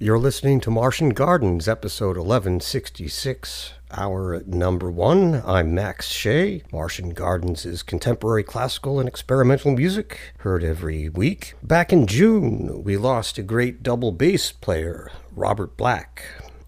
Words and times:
You're 0.00 0.20
listening 0.20 0.60
to 0.60 0.70
Martian 0.70 1.08
Gardens, 1.08 1.66
episode 1.66 2.16
1166, 2.16 3.72
hour 3.90 4.44
number 4.46 4.92
one. 4.92 5.42
I'm 5.44 5.74
Max 5.74 6.06
Shea. 6.06 6.62
Martian 6.70 7.10
Gardens 7.10 7.66
is 7.66 7.82
contemporary 7.82 8.44
classical 8.44 9.00
and 9.00 9.08
experimental 9.08 9.72
music, 9.74 10.20
heard 10.38 10.62
every 10.62 11.08
week. 11.08 11.54
Back 11.64 11.92
in 11.92 12.06
June, 12.06 12.84
we 12.84 12.96
lost 12.96 13.38
a 13.38 13.42
great 13.42 13.82
double 13.82 14.12
bass 14.12 14.52
player, 14.52 15.10
Robert 15.34 15.76
Black. 15.76 16.22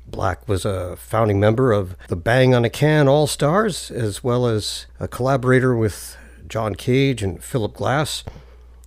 Black 0.08 0.48
was 0.48 0.64
a 0.64 0.96
founding 0.96 1.38
member 1.38 1.70
of 1.70 1.96
the 2.08 2.16
Bang 2.16 2.52
on 2.52 2.64
a 2.64 2.70
Can 2.70 3.06
All 3.06 3.28
Stars, 3.28 3.92
as 3.92 4.24
well 4.24 4.44
as 4.44 4.86
a 4.98 5.06
collaborator 5.06 5.76
with 5.76 6.16
John 6.48 6.74
Cage 6.74 7.22
and 7.22 7.40
Philip 7.44 7.74
Glass, 7.74 8.24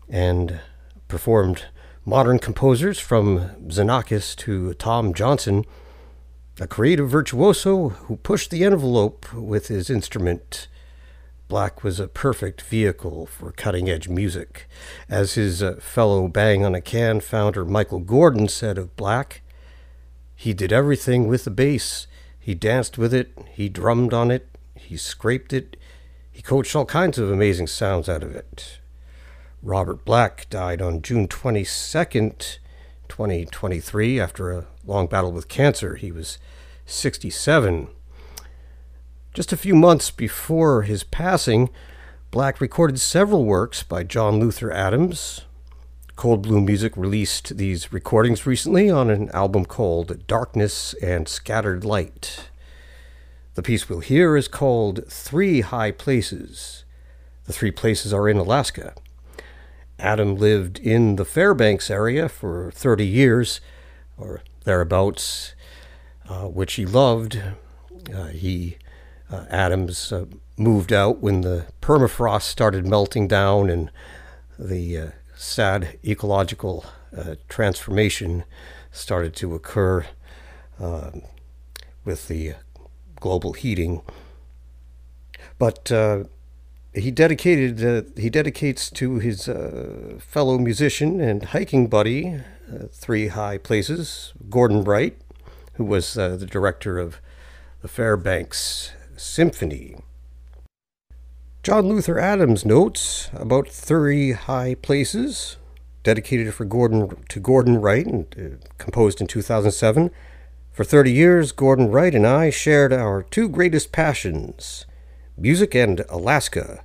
and 0.10 0.60
performed 1.08 1.68
modern 2.06 2.38
composers 2.38 3.00
from 3.00 3.50
Xenakis 3.68 4.36
to 4.36 4.74
Tom 4.74 5.14
Johnson, 5.14 5.64
a 6.60 6.68
creative 6.68 7.10
virtuoso 7.10 7.90
who 7.90 8.18
pushed 8.18 8.52
the 8.52 8.64
envelope 8.64 9.32
with 9.34 9.70
his 9.70 9.90
instrument. 9.90 10.68
Black 11.48 11.84
was 11.84 12.00
a 12.00 12.08
perfect 12.08 12.62
vehicle 12.62 13.26
for 13.26 13.52
cutting 13.52 13.90
edge 13.90 14.10
music. 14.10 14.68
As 15.08 15.34
his 15.34 15.64
uh, 15.64 15.76
fellow 15.80 16.28
Bang 16.28 16.66
on 16.66 16.76
a 16.76 16.82
Can 16.82 17.22
founder 17.22 17.64
Michael 17.64 18.00
Gordon 18.00 18.50
said 18.50 18.78
of 18.78 18.96
Black, 18.98 19.42
he 20.36 20.54
did 20.54 20.74
everything 20.74 21.28
with 21.28 21.46
the 21.46 21.52
bass. 21.52 22.08
He 22.38 22.54
danced 22.54 22.98
with 22.98 23.14
it, 23.14 23.38
he 23.54 23.70
drummed 23.70 24.14
on 24.14 24.30
it, 24.30 24.58
he 24.76 24.98
scraped 24.98 25.54
it, 25.54 25.78
he 26.30 26.42
coached 26.42 26.76
all 26.76 26.86
kinds 26.86 27.18
of 27.18 27.32
amazing 27.32 27.68
sounds 27.68 28.10
out 28.10 28.24
of 28.24 28.36
it. 28.36 28.80
Robert 29.64 30.04
Black 30.04 30.50
died 30.50 30.82
on 30.82 31.02
June 31.02 31.26
22nd, 31.26 32.58
2023, 33.08 34.20
after 34.20 34.52
a 34.52 34.66
long 34.86 35.08
battle 35.08 35.32
with 35.32 35.48
cancer. 35.48 35.96
He 35.96 36.12
was 36.12 36.38
67. 36.86 37.88
Just 39.34 39.54
a 39.54 39.58
few 39.58 39.74
months 39.74 40.12
before 40.12 40.82
his 40.82 41.06
passing, 41.06 41.70
Black 42.30 42.60
recorded 42.60 43.00
several 43.00 43.46
works 43.46 43.84
by 43.84 44.04
John 44.04 44.38
Luther 44.38 44.70
Adams. 44.70 45.46
Cold 46.18 46.42
Blue 46.42 46.60
Music 46.60 46.98
released 46.98 47.56
these 47.58 47.94
recordings 47.94 48.46
recently 48.46 48.90
on 48.90 49.10
an 49.10 49.30
album 49.30 49.64
called 49.64 50.28
Darkness 50.28 50.94
and 51.02 51.26
Scattered 51.30 51.86
Light. 51.86 52.50
The 53.54 53.64
piece 53.64 53.88
we'll 53.88 54.02
hear 54.02 54.36
is 54.36 54.50
called 54.50 55.06
Three 55.08 55.62
High 55.62 55.92
Places. 55.92 56.84
The 57.46 57.54
three 57.54 57.72
places 57.72 58.14
are 58.14 58.28
in 58.28 58.36
Alaska. 58.36 58.94
Adam 60.04 60.36
lived 60.36 60.80
in 60.80 61.16
the 61.16 61.24
Fairbanks 61.24 61.90
area 61.90 62.28
for 62.28 62.72
30 62.72 63.08
years 63.08 63.62
or 64.18 64.42
thereabouts, 64.66 65.56
uh, 66.28 66.44
which 66.48 66.74
he 66.74 66.86
loved. 66.86 67.42
Uh, 68.14 68.26
he, 68.26 68.78
uh, 69.32 69.46
Adams, 69.50 70.12
uh, 70.12 70.26
moved 70.58 70.92
out 70.92 71.20
when 71.20 71.40
the 71.40 71.68
permafrost 71.82 72.44
started 72.44 72.86
melting 72.86 73.30
down 73.30 73.70
and 73.70 73.90
the 74.60 74.98
uh, 74.98 75.08
sad 75.36 75.98
ecological 76.06 76.86
transformation 77.48 78.44
started 78.92 79.36
to 79.36 79.54
occur 79.54 80.06
um, 80.80 81.22
with 82.04 82.28
the 82.28 82.54
global 83.20 83.54
heating. 83.54 84.02
But 85.58 85.92
he 86.94 87.12
dedicated 87.12 87.84
uh, 87.84 88.08
he 88.20 88.30
dedicates 88.30 88.90
to 88.92 89.20
his 89.20 89.50
uh, 89.50 90.20
fellow 90.20 90.58
musician 90.58 91.20
and 91.20 91.46
hiking 91.46 91.88
buddy 91.88 92.36
uh, 92.72 92.86
three 92.92 93.28
high 93.28 93.58
places 93.58 94.34
gordon 94.50 94.84
wright 94.84 95.18
who 95.74 95.84
was 95.84 96.18
uh, 96.18 96.36
the 96.36 96.46
director 96.46 97.00
of 97.00 97.18
the 97.82 97.88
fairbanks 97.88 98.92
symphony. 99.18 99.98
John 101.64 101.88
luther 101.88 102.20
adams 102.20 102.66
notes 102.66 103.30
about 103.34 103.68
three 103.70 104.34
high 104.34 104.76
places 104.76 105.58
dedicated 106.04 106.54
for 106.54 106.66
gordon 106.66 107.24
to 107.30 107.40
gordon 107.40 107.82
wright 107.82 108.06
and 108.06 108.36
uh, 108.38 108.68
composed 108.78 109.20
in 109.20 109.26
2007 109.26 110.12
for 110.72 110.84
30 110.84 111.12
years 111.12 111.52
gordon 111.52 111.90
wright 111.90 112.14
and 112.14 112.28
i 112.28 112.50
shared 112.50 112.92
our 112.94 113.24
two 113.24 113.48
greatest 113.48 113.92
passions 113.92 114.86
music 115.38 115.74
and 115.74 116.06
Alaska. 116.10 116.84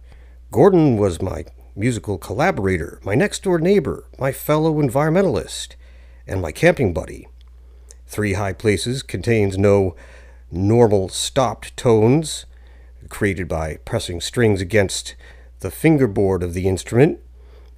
Gordon 0.51 0.97
was 0.97 1.21
my 1.21 1.45
musical 1.77 2.19
collaborator, 2.19 2.99
my 3.05 3.15
next 3.15 3.43
door 3.43 3.59
neighbor, 3.59 4.07
my 4.19 4.33
fellow 4.33 4.75
environmentalist, 4.81 5.77
and 6.27 6.41
my 6.41 6.51
camping 6.51 6.93
buddy. 6.93 7.29
Three 8.07 8.33
High 8.33 8.55
Places 8.55 9.03
contains 9.03 9.59
no 9.59 9.95
normal 10.51 11.09
stopped 11.11 11.77
tones 11.77 12.47
created 13.09 13.49
by 13.49 13.77
pressing 13.85 14.21
strings 14.21 14.61
against 14.61 15.15
the 15.61 15.71
fingerboard 15.71 16.43
of 16.43 16.55
the 16.55 16.69
instrument. 16.69 17.21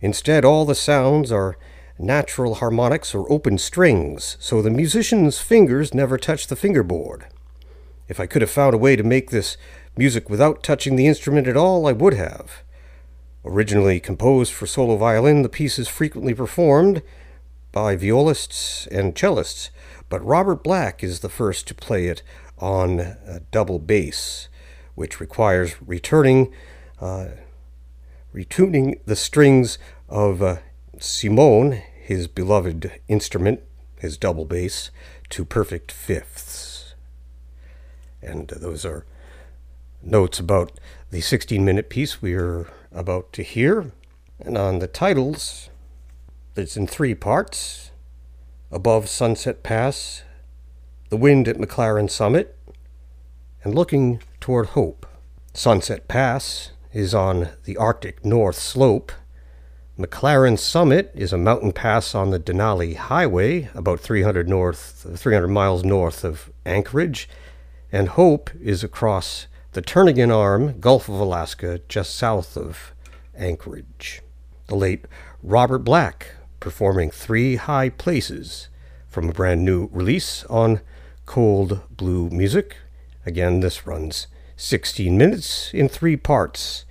Instead, 0.01 0.45
all 0.45 0.65
the 0.65 0.75
sounds 0.75 1.31
are 1.31 1.57
natural 1.99 2.57
harmonics 2.57 3.15
or 3.15 3.31
open 3.31 3.59
strings, 3.59 4.37
so 4.41 4.63
the 4.63 4.71
musician's 4.71 5.39
fingers 5.39 5.93
never 5.93 6.17
touch 6.17 6.47
the 6.47 6.57
fingerboard. 6.57 7.27
If 8.09 8.19
I 8.19 8.27
could 8.27 8.43
have 8.43 8.51
found 8.51 8.75
a 8.75 8.79
way 8.79 8.97
to 8.97 9.03
make 9.03 9.31
this 9.31 9.57
music 9.97 10.31
without 10.31 10.63
touching 10.63 10.97
the 10.97 11.07
instrument 11.07 11.47
at 11.47 11.57
all, 11.57 11.87
I 11.87 11.93
would 11.93 12.15
have. 12.15 12.63
Originally 13.45 14.01
composed 14.01 14.53
for 14.53 14.67
solo 14.67 14.97
violin, 14.97 15.43
the 15.43 15.49
piece 15.49 15.79
is 15.79 15.89
frequently 15.89 16.35
performed 16.35 17.03
by 17.73 17.97
violists 17.97 18.87
and 18.89 19.15
cellists, 19.15 19.71
but 20.09 20.25
Robert 20.25 20.63
Black 20.63 21.03
is 21.03 21.21
the 21.21 21.29
first 21.29 21.67
to 21.69 21.75
play 21.75 22.07
it 22.07 22.23
on 22.59 23.01
a 23.01 23.41
double 23.51 23.79
bass, 23.79 24.49
which 24.95 25.21
requires 25.21 25.81
returning, 25.81 26.53
uh, 27.01 27.29
retuning 28.35 28.99
the 29.07 29.17
strings 29.17 29.79
of 30.09 30.43
uh, 30.43 30.57
Simone, 30.99 31.83
his 32.03 32.27
beloved 32.27 33.01
instrument, 33.09 33.61
his 33.99 34.19
double 34.19 34.45
bass, 34.45 34.91
to 35.31 35.45
perfect 35.45 35.93
fifths. 35.93 36.95
And 38.21 38.49
those 38.49 38.85
are 38.85 39.07
notes 40.03 40.39
about 40.39 40.73
the 41.11 41.21
16 41.21 41.65
minute 41.65 41.89
piece 41.89 42.23
we 42.23 42.35
are 42.35 42.69
about 42.93 43.33
to 43.35 43.43
hear. 43.43 43.93
And 44.39 44.57
on 44.57 44.79
the 44.79 44.87
titles, 44.87 45.71
it's 46.57 46.77
in 46.77 46.87
three 46.87 47.15
parts 47.15 47.91
Above 48.73 49.09
Sunset 49.09 49.63
Pass, 49.63 50.23
The 51.09 51.17
Wind 51.17 51.49
at 51.49 51.57
McLaren 51.57 52.09
Summit, 52.09 52.57
and 53.65 53.75
Looking 53.75 54.23
Toward 54.41 54.69
Hope. 54.69 55.07
Sunset 55.53 56.07
Pass 56.07 56.71
is 56.93 57.15
on 57.15 57.49
the 57.65 57.77
Arctic 57.77 58.25
North 58.25 58.57
Slope. 58.57 59.13
McLaren 59.99 60.59
Summit 60.59 61.11
is 61.15 61.33
a 61.33 61.39
mountain 61.39 61.73
pass 61.73 62.15
on 62.15 62.31
the 62.31 62.41
Denali 62.41 62.97
Highway, 62.97 63.69
about 63.75 64.01
300 64.01 64.49
north, 64.49 65.07
300 65.15 65.49
miles 65.49 65.85
north 65.85 66.25
of 66.25 66.51
Anchorage, 66.65 67.29
and 67.93 68.11
Hope 68.11 68.51
is 68.63 68.83
across 68.83 69.47
the 69.73 69.83
Turnagain 69.83 70.35
Arm, 70.35 70.81
Gulf 70.81 71.09
of 71.09 71.15
Alaska, 71.15 71.81
just 71.89 72.17
south 72.17 72.57
of 72.57 72.93
Anchorage. 73.37 74.21
The 74.67 74.75
late 74.75 75.05
Robert 75.43 75.81
Black 75.81 76.35
performing 76.59 77.11
Three 77.11 77.55
High 77.55 77.91
Places 77.91 78.69
from 79.09 79.29
a 79.29 79.33
brand 79.33 79.65
new 79.65 79.89
release 79.93 80.45
on 80.45 80.81
Cold 81.25 81.83
Blue 81.89 82.31
Music. 82.31 82.79
Again, 83.25 83.61
this 83.61 83.87
runs 83.87 84.27
16 84.57 85.17
minutes 85.17 85.73
in 85.73 85.89
three 85.89 86.17
parts. 86.17 86.85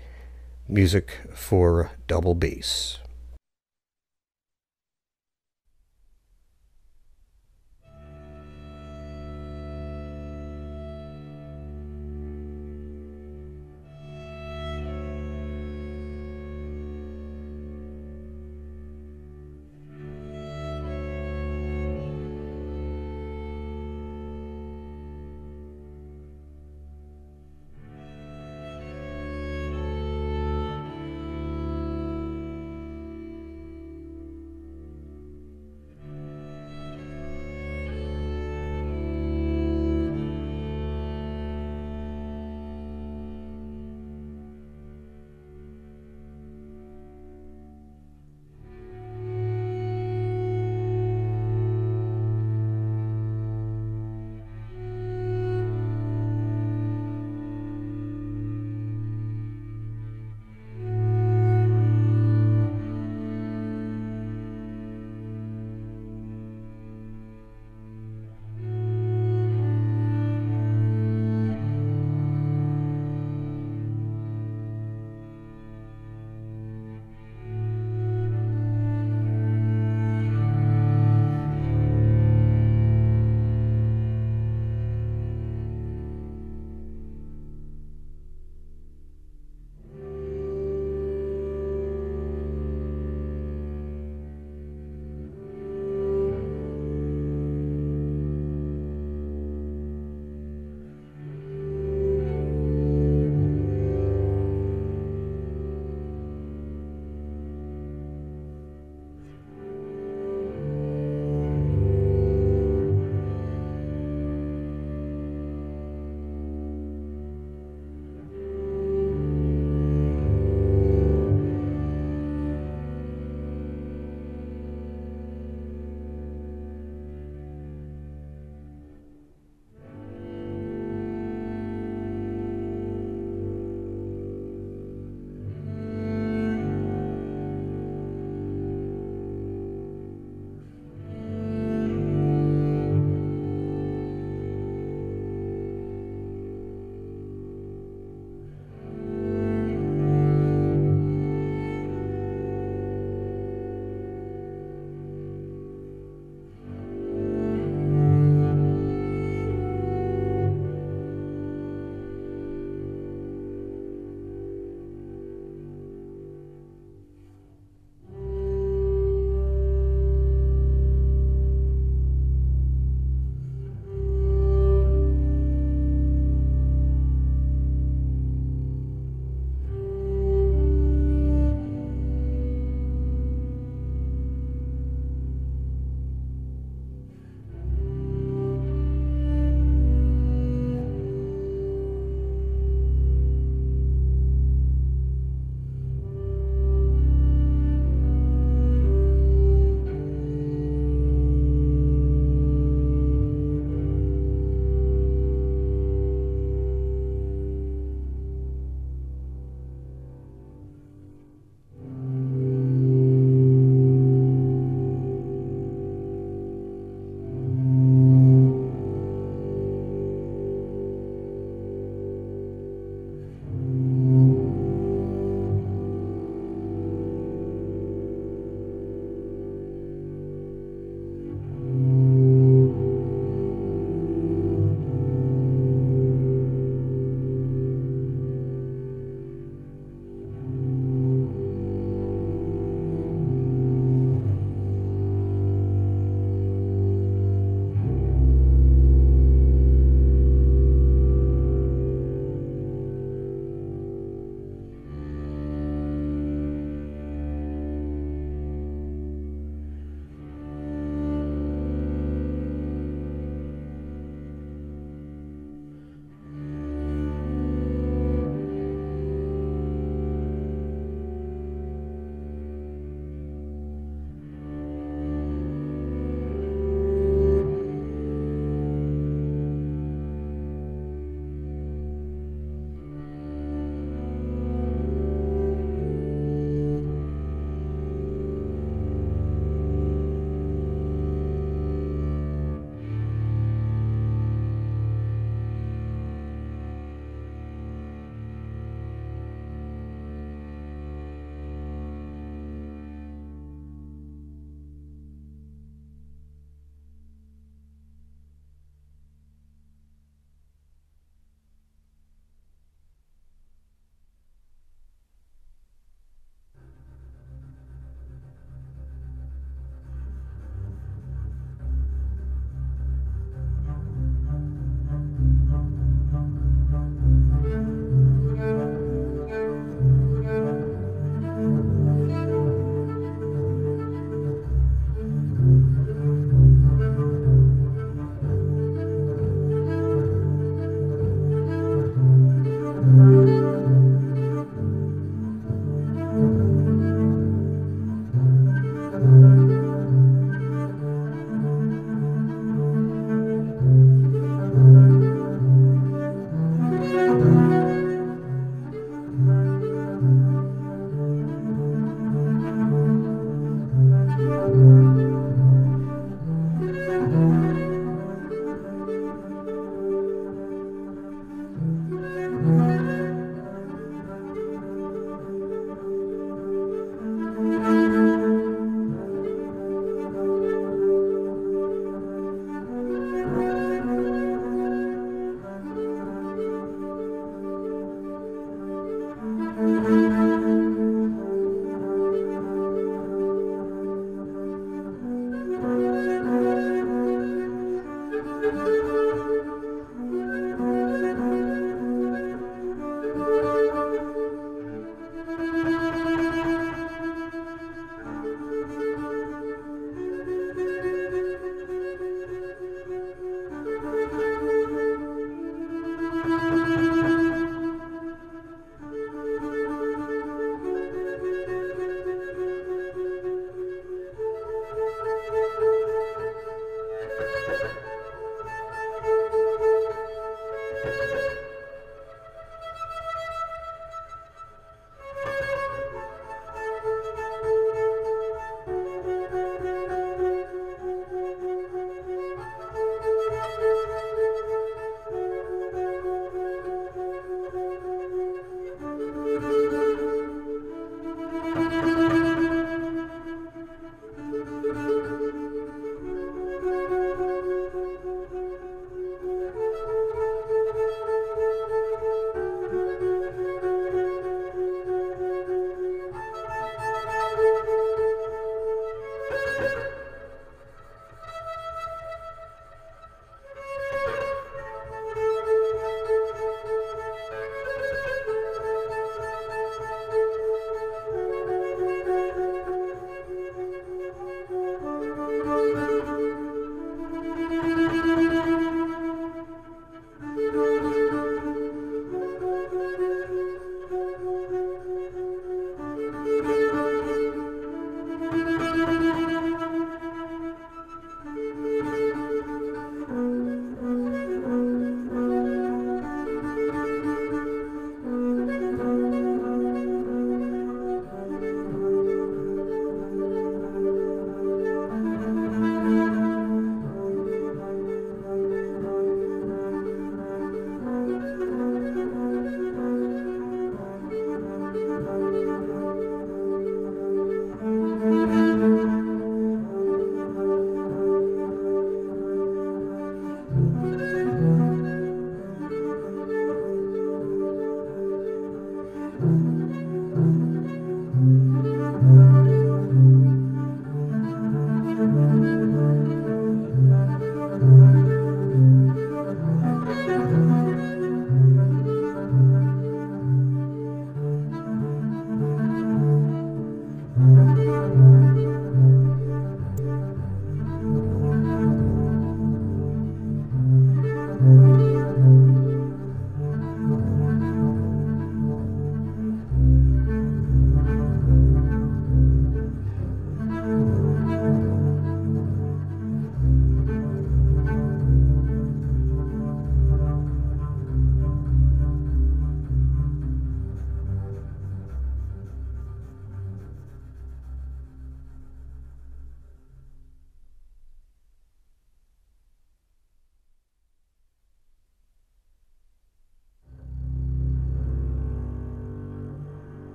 Music 0.67 1.19
for 1.33 1.91
double 2.07 2.33
bass. 2.33 2.99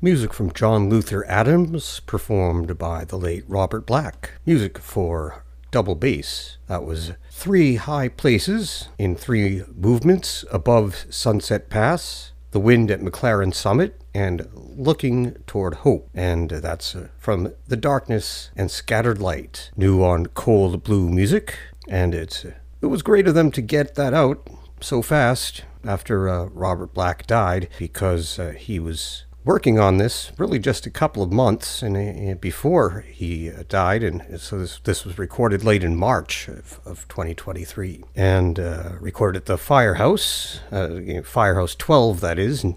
Music 0.00 0.32
from 0.32 0.52
John 0.52 0.88
Luther 0.88 1.26
Adams, 1.26 1.98
performed 2.06 2.78
by 2.78 3.04
the 3.04 3.16
late 3.16 3.42
Robert 3.48 3.84
Black. 3.84 4.30
Music 4.46 4.78
for 4.78 5.42
double 5.72 5.96
bass. 5.96 6.56
That 6.68 6.84
was 6.84 7.14
three 7.32 7.74
high 7.74 8.06
places 8.06 8.90
in 8.96 9.16
three 9.16 9.64
movements 9.74 10.44
above 10.52 11.04
Sunset 11.10 11.68
Pass, 11.68 12.30
the 12.52 12.60
wind 12.60 12.92
at 12.92 13.00
McLaren 13.00 13.52
Summit, 13.52 14.00
and 14.14 14.48
looking 14.54 15.32
toward 15.48 15.74
hope. 15.74 16.08
And 16.14 16.48
that's 16.48 16.94
uh, 16.94 17.08
from 17.18 17.52
The 17.66 17.76
Darkness 17.76 18.52
and 18.54 18.70
Scattered 18.70 19.20
Light, 19.20 19.72
new 19.76 20.04
on 20.04 20.26
Cold 20.26 20.84
Blue 20.84 21.08
Music. 21.08 21.58
And 21.88 22.14
it's 22.14 22.44
uh, 22.44 22.52
it 22.80 22.86
was 22.86 23.02
great 23.02 23.26
of 23.26 23.34
them 23.34 23.50
to 23.50 23.60
get 23.60 23.96
that 23.96 24.14
out 24.14 24.48
so 24.80 25.02
fast 25.02 25.64
after 25.84 26.28
uh, 26.28 26.44
Robert 26.44 26.94
Black 26.94 27.26
died 27.26 27.68
because 27.80 28.38
uh, 28.38 28.50
he 28.56 28.78
was 28.78 29.24
working 29.44 29.78
on 29.78 29.98
this 29.98 30.32
really 30.36 30.58
just 30.58 30.86
a 30.86 30.90
couple 30.90 31.22
of 31.22 31.32
months 31.32 31.82
and, 31.82 31.96
uh, 31.96 32.34
before 32.34 33.04
he 33.08 33.50
uh, 33.50 33.62
died, 33.68 34.02
and 34.02 34.40
so 34.40 34.58
this, 34.58 34.80
this, 34.84 35.04
was 35.04 35.18
recorded 35.18 35.64
late 35.64 35.84
in 35.84 35.96
March 35.96 36.48
of, 36.48 36.80
of 36.84 37.06
2023, 37.08 38.04
and 38.14 38.58
uh, 38.58 38.92
recorded 39.00 39.38
at 39.38 39.46
the 39.46 39.58
Firehouse, 39.58 40.60
uh, 40.70 41.22
Firehouse 41.24 41.74
12, 41.74 42.20
that 42.20 42.38
is, 42.38 42.64
in 42.64 42.76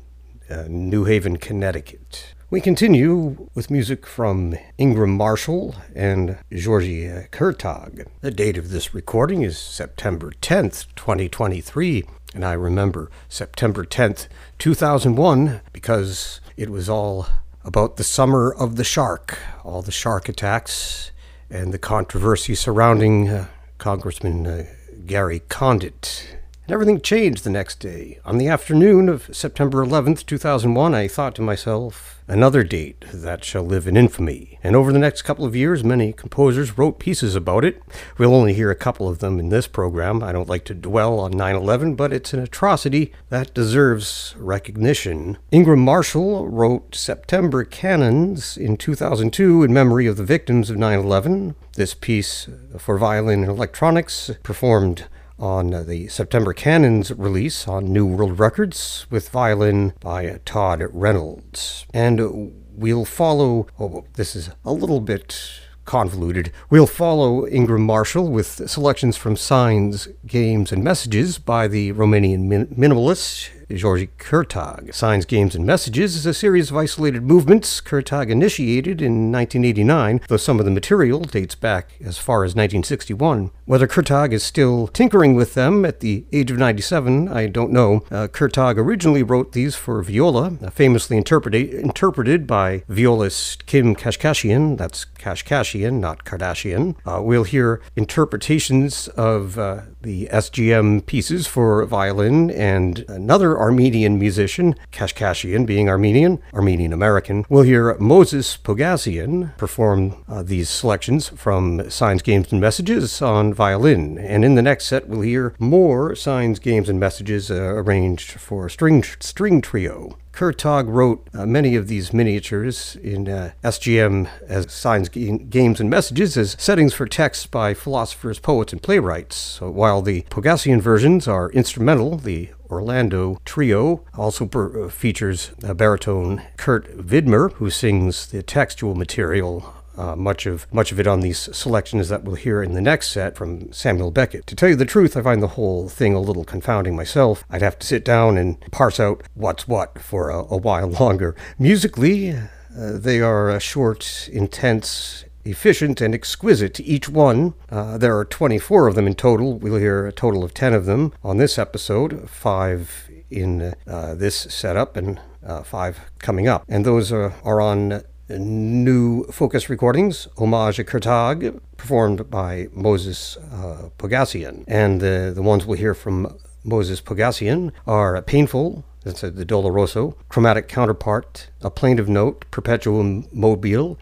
uh, 0.49 0.65
New 0.67 1.05
Haven, 1.05 1.37
Connecticut. 1.37 2.33
We 2.51 2.59
continue 2.59 3.47
with 3.55 3.71
music 3.71 4.05
from 4.05 4.55
Ingram 4.77 5.15
Marshall 5.15 5.73
and 5.95 6.37
György 6.51 7.29
Kurtág. 7.29 8.05
The 8.19 8.29
date 8.29 8.57
of 8.57 8.71
this 8.71 8.93
recording 8.93 9.41
is 9.41 9.57
September 9.57 10.33
10th, 10.41 10.87
2023, 10.97 12.03
and 12.33 12.45
I 12.45 12.53
remember 12.53 13.09
September 13.29 13.83
10th, 13.83 14.27
2001, 14.59 15.61
because 15.73 16.39
it 16.55 16.69
was 16.69 16.89
all 16.89 17.27
about 17.63 17.97
the 17.97 18.03
summer 18.03 18.53
of 18.53 18.75
the 18.75 18.83
shark, 18.83 19.37
all 19.63 19.81
the 19.81 19.91
shark 19.91 20.29
attacks, 20.29 21.11
and 21.49 21.73
the 21.73 21.79
controversy 21.79 22.55
surrounding 22.55 23.29
uh, 23.29 23.47
Congressman 23.77 24.47
uh, 24.47 24.65
Gary 25.05 25.41
Condit 25.49 26.40
and 26.63 26.73
everything 26.73 27.01
changed 27.01 27.43
the 27.43 27.49
next 27.49 27.79
day. 27.79 28.19
On 28.25 28.37
the 28.37 28.47
afternoon 28.47 29.09
of 29.09 29.29
September 29.35 29.85
11th, 29.85 30.25
2001, 30.25 30.93
I 30.93 31.07
thought 31.07 31.35
to 31.35 31.41
myself, 31.41 32.21
another 32.27 32.63
date 32.63 33.03
that 33.13 33.43
shall 33.43 33.63
live 33.63 33.87
in 33.87 33.97
infamy. 33.97 34.57
And 34.63 34.75
over 34.75 34.93
the 34.93 34.99
next 34.99 35.23
couple 35.23 35.43
of 35.43 35.55
years, 35.55 35.83
many 35.83 36.13
composers 36.13 36.77
wrote 36.77 36.97
pieces 36.97 37.35
about 37.35 37.65
it. 37.65 37.81
We'll 38.17 38.33
only 38.33 38.53
hear 38.53 38.71
a 38.71 38.75
couple 38.75 39.09
of 39.09 39.19
them 39.19 39.39
in 39.39 39.49
this 39.49 39.67
program. 39.67 40.23
I 40.23 40.31
don't 40.31 40.47
like 40.47 40.63
to 40.65 40.73
dwell 40.73 41.19
on 41.19 41.31
9 41.31 41.55
11, 41.55 41.95
but 41.95 42.13
it's 42.13 42.33
an 42.33 42.39
atrocity 42.39 43.11
that 43.29 43.53
deserves 43.53 44.33
recognition. 44.37 45.37
Ingram 45.51 45.81
Marshall 45.81 46.47
wrote 46.47 46.95
September 46.95 47.65
Canons 47.65 48.55
in 48.55 48.77
2002 48.77 49.63
in 49.63 49.73
memory 49.73 50.07
of 50.07 50.15
the 50.15 50.23
victims 50.23 50.69
of 50.69 50.77
9 50.77 50.99
11. 50.99 51.55
This 51.75 51.93
piece 51.93 52.47
for 52.77 52.97
violin 52.97 53.41
and 53.41 53.49
electronics 53.49 54.31
performed 54.43 55.07
on 55.41 55.85
the 55.87 56.07
September 56.07 56.53
Canons 56.53 57.11
release 57.11 57.67
on 57.67 57.91
New 57.91 58.05
World 58.05 58.39
Records 58.39 59.07
with 59.09 59.29
violin 59.29 59.93
by 59.99 60.39
Todd 60.45 60.83
Reynolds. 60.91 61.85
And 61.93 62.53
we'll 62.73 63.05
follow, 63.05 63.67
oh, 63.79 64.05
this 64.13 64.35
is 64.35 64.51
a 64.63 64.71
little 64.71 65.01
bit 65.01 65.41
convoluted. 65.85 66.51
We'll 66.69 66.87
follow 66.87 67.47
Ingram 67.47 67.81
Marshall 67.85 68.29
with 68.29 68.69
selections 68.69 69.17
from 69.17 69.35
Signs, 69.35 70.07
Games, 70.25 70.71
and 70.71 70.83
Messages 70.83 71.39
by 71.39 71.67
the 71.67 71.91
Romanian 71.93 72.47
min- 72.47 72.67
minimalist 72.67 73.49
György 73.73 74.09
Kurtág. 74.17 74.93
Signs, 74.93 75.25
Games, 75.25 75.55
and 75.55 75.65
Messages 75.65 76.15
is 76.15 76.25
a 76.25 76.33
series 76.33 76.71
of 76.71 76.77
isolated 76.77 77.23
movements 77.23 77.81
Kurtág 77.81 78.29
initiated 78.29 79.01
in 79.01 79.31
1989, 79.31 80.21
though 80.27 80.37
some 80.37 80.59
of 80.59 80.65
the 80.65 80.71
material 80.71 81.21
dates 81.21 81.55
back 81.55 81.93
as 82.03 82.17
far 82.17 82.43
as 82.43 82.55
1961. 82.55 83.51
Whether 83.65 83.87
Kurtág 83.87 84.33
is 84.33 84.43
still 84.43 84.87
tinkering 84.87 85.35
with 85.35 85.53
them 85.53 85.85
at 85.85 85.99
the 85.99 86.25
age 86.31 86.51
of 86.51 86.57
97, 86.57 87.27
I 87.27 87.47
don't 87.47 87.71
know. 87.71 88.03
Uh, 88.11 88.27
Kurtág 88.27 88.77
originally 88.77 89.23
wrote 89.23 89.53
these 89.53 89.75
for 89.75 90.01
viola, 90.03 90.57
uh, 90.61 90.69
famously 90.69 91.17
interpreted, 91.17 91.73
interpreted 91.73 92.47
by 92.47 92.83
violist 92.87 93.65
Kim 93.65 93.95
Kashkashian. 93.95 94.77
That's 94.77 95.05
Kashkashian, 95.05 95.99
not 95.99 96.25
Kardashian. 96.25 96.95
Uh, 97.05 97.21
we'll 97.21 97.43
hear 97.43 97.81
interpretations 97.95 99.07
of 99.09 99.57
uh, 99.57 99.81
the 100.01 100.27
SGM 100.31 101.05
pieces 101.05 101.47
for 101.47 101.85
violin 101.85 102.49
and 102.51 103.05
another 103.07 103.57
Armenian 103.57 104.17
musician, 104.17 104.75
Kashkashian 104.91 105.65
being 105.65 105.89
Armenian, 105.89 106.39
Armenian 106.53 106.93
American. 106.93 107.45
We'll 107.49 107.63
hear 107.63 107.95
Moses 107.99 108.57
Pogossian 108.57 109.55
perform 109.57 110.23
uh, 110.27 110.43
these 110.43 110.69
selections 110.69 111.29
from 111.29 111.89
Signs, 111.89 112.21
Games, 112.21 112.51
and 112.51 112.61
Messages 112.61 113.21
on 113.21 113.53
violin. 113.53 114.17
And 114.17 114.43
in 114.43 114.55
the 114.55 114.61
next 114.61 114.85
set, 114.85 115.07
we'll 115.07 115.21
hear 115.21 115.53
more 115.59 116.15
Signs, 116.15 116.59
Games, 116.59 116.89
and 116.89 116.99
Messages 116.99 117.51
uh, 117.51 117.55
arranged 117.55 118.31
for 118.31 118.69
string, 118.69 119.03
string 119.19 119.61
trio. 119.61 120.17
Kurtág 120.33 120.87
wrote 120.87 121.27
uh, 121.33 121.45
many 121.45 121.75
of 121.75 121.87
these 121.87 122.13
miniatures 122.13 122.95
in 123.03 123.27
uh, 123.27 123.51
SGM 123.63 124.29
as 124.47 124.71
signs, 124.71 125.09
games, 125.09 125.79
and 125.79 125.89
messages 125.89 126.37
as 126.37 126.55
settings 126.59 126.93
for 126.93 127.05
texts 127.05 127.45
by 127.45 127.73
philosophers, 127.73 128.39
poets, 128.39 128.73
and 128.73 128.81
playwrights. 128.81 129.35
So 129.35 129.69
while 129.69 130.01
the 130.01 130.23
Pogossian 130.23 130.81
versions 130.81 131.27
are 131.27 131.51
instrumental, 131.51 132.17
the 132.17 132.49
Orlando 132.69 133.39
Trio 133.43 134.03
also 134.17 134.45
per- 134.45 134.85
uh, 134.85 134.89
features 134.89 135.51
baritone 135.59 136.41
Kurt 136.57 136.97
Widmer, 136.97 137.51
who 137.53 137.69
sings 137.69 138.27
the 138.27 138.41
textual 138.41 138.95
material 138.95 139.73
uh, 140.01 140.15
much 140.15 140.45
of 140.45 140.65
much 140.73 140.91
of 140.91 140.99
it 140.99 141.07
on 141.07 141.19
these 141.19 141.55
selections 141.55 142.09
that 142.09 142.23
we'll 142.23 142.35
hear 142.35 142.63
in 142.63 142.73
the 142.73 142.81
next 142.81 143.09
set 143.09 143.35
from 143.35 143.71
Samuel 143.71 144.11
Beckett. 144.11 144.47
To 144.47 144.55
tell 144.55 144.69
you 144.69 144.75
the 144.75 144.85
truth, 144.85 145.15
I 145.15 145.21
find 145.21 145.43
the 145.43 145.55
whole 145.59 145.89
thing 145.89 146.15
a 146.15 146.19
little 146.19 146.43
confounding 146.43 146.95
myself. 146.95 147.43
I'd 147.49 147.61
have 147.61 147.77
to 147.79 147.87
sit 147.87 148.03
down 148.03 148.37
and 148.37 148.59
parse 148.71 148.99
out 148.99 149.23
what's 149.35 149.67
what 149.67 149.99
for 149.99 150.29
a, 150.29 150.39
a 150.39 150.57
while 150.57 150.89
longer. 151.01 151.35
Musically, 151.59 152.31
uh, 152.31 152.47
they 152.75 153.21
are 153.21 153.59
short, 153.59 154.29
intense, 154.31 155.25
efficient 155.45 156.01
and 156.01 156.15
exquisite 156.15 156.79
each 156.79 157.07
one. 157.07 157.53
Uh, 157.69 157.97
there 157.97 158.17
are 158.17 158.25
24 158.25 158.87
of 158.87 158.95
them 158.95 159.07
in 159.07 159.15
total. 159.15 159.57
We'll 159.59 159.77
hear 159.77 160.07
a 160.07 160.11
total 160.11 160.43
of 160.43 160.53
10 160.53 160.73
of 160.73 160.85
them 160.85 161.13
on 161.23 161.37
this 161.37 161.59
episode, 161.59 162.29
five 162.29 163.09
in 163.29 163.73
uh, 163.87 164.15
this 164.15 164.35
setup 164.35 164.97
and 164.97 165.19
uh, 165.45 165.63
five 165.63 165.99
coming 166.19 166.47
up. 166.47 166.63
And 166.67 166.85
those 166.85 167.11
are, 167.11 167.33
are 167.43 167.61
on 167.61 168.03
new 168.39 169.23
focus 169.25 169.69
recordings, 169.69 170.27
Homage 170.37 170.77
à 170.77 170.85
Kurtág, 170.85 171.59
performed 171.77 172.29
by 172.29 172.67
Moses 172.73 173.37
uh, 173.51 173.89
Pogossian. 173.97 174.63
And 174.67 175.01
the, 175.01 175.31
the 175.33 175.41
ones 175.41 175.65
we'll 175.65 175.77
hear 175.77 175.93
from 175.93 176.37
Moses 176.63 177.01
Pogossian 177.01 177.71
are 177.87 178.21
Painful, 178.21 178.83
that's 179.03 179.21
the 179.21 179.45
Doloroso, 179.45 180.15
Chromatic 180.29 180.67
Counterpart, 180.67 181.49
A 181.61 181.71
Plaintive 181.71 182.07
Note, 182.07 182.45
Perpetuum 182.51 183.27
Mobile, 183.31 183.97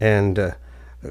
and 0.00 0.38
uh, 0.38 0.50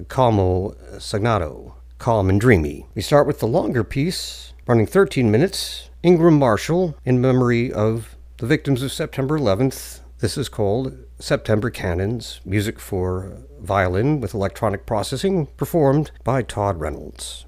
Calmo 0.09 0.75
Sagnato, 0.97 1.73
Calm 1.99 2.29
and 2.29 2.39
Dreamy. 2.39 2.85
We 2.95 3.01
start 3.01 3.27
with 3.27 3.39
the 3.39 3.47
longer 3.47 3.83
piece, 3.83 4.53
running 4.67 4.85
13 4.85 5.31
minutes, 5.31 5.89
Ingram 6.03 6.37
Marshall, 6.37 6.97
in 7.05 7.21
memory 7.21 7.71
of 7.71 8.15
the 8.37 8.45
victims 8.45 8.81
of 8.83 8.91
September 8.91 9.39
11th. 9.39 9.99
This 10.19 10.37
is 10.37 10.49
called 10.49 10.97
September 11.19 11.69
Canons, 11.69 12.39
music 12.45 12.79
for 12.79 13.37
violin 13.59 14.21
with 14.21 14.33
electronic 14.33 14.85
processing, 14.85 15.47
performed 15.57 16.11
by 16.23 16.41
Todd 16.41 16.79
Reynolds. 16.79 17.45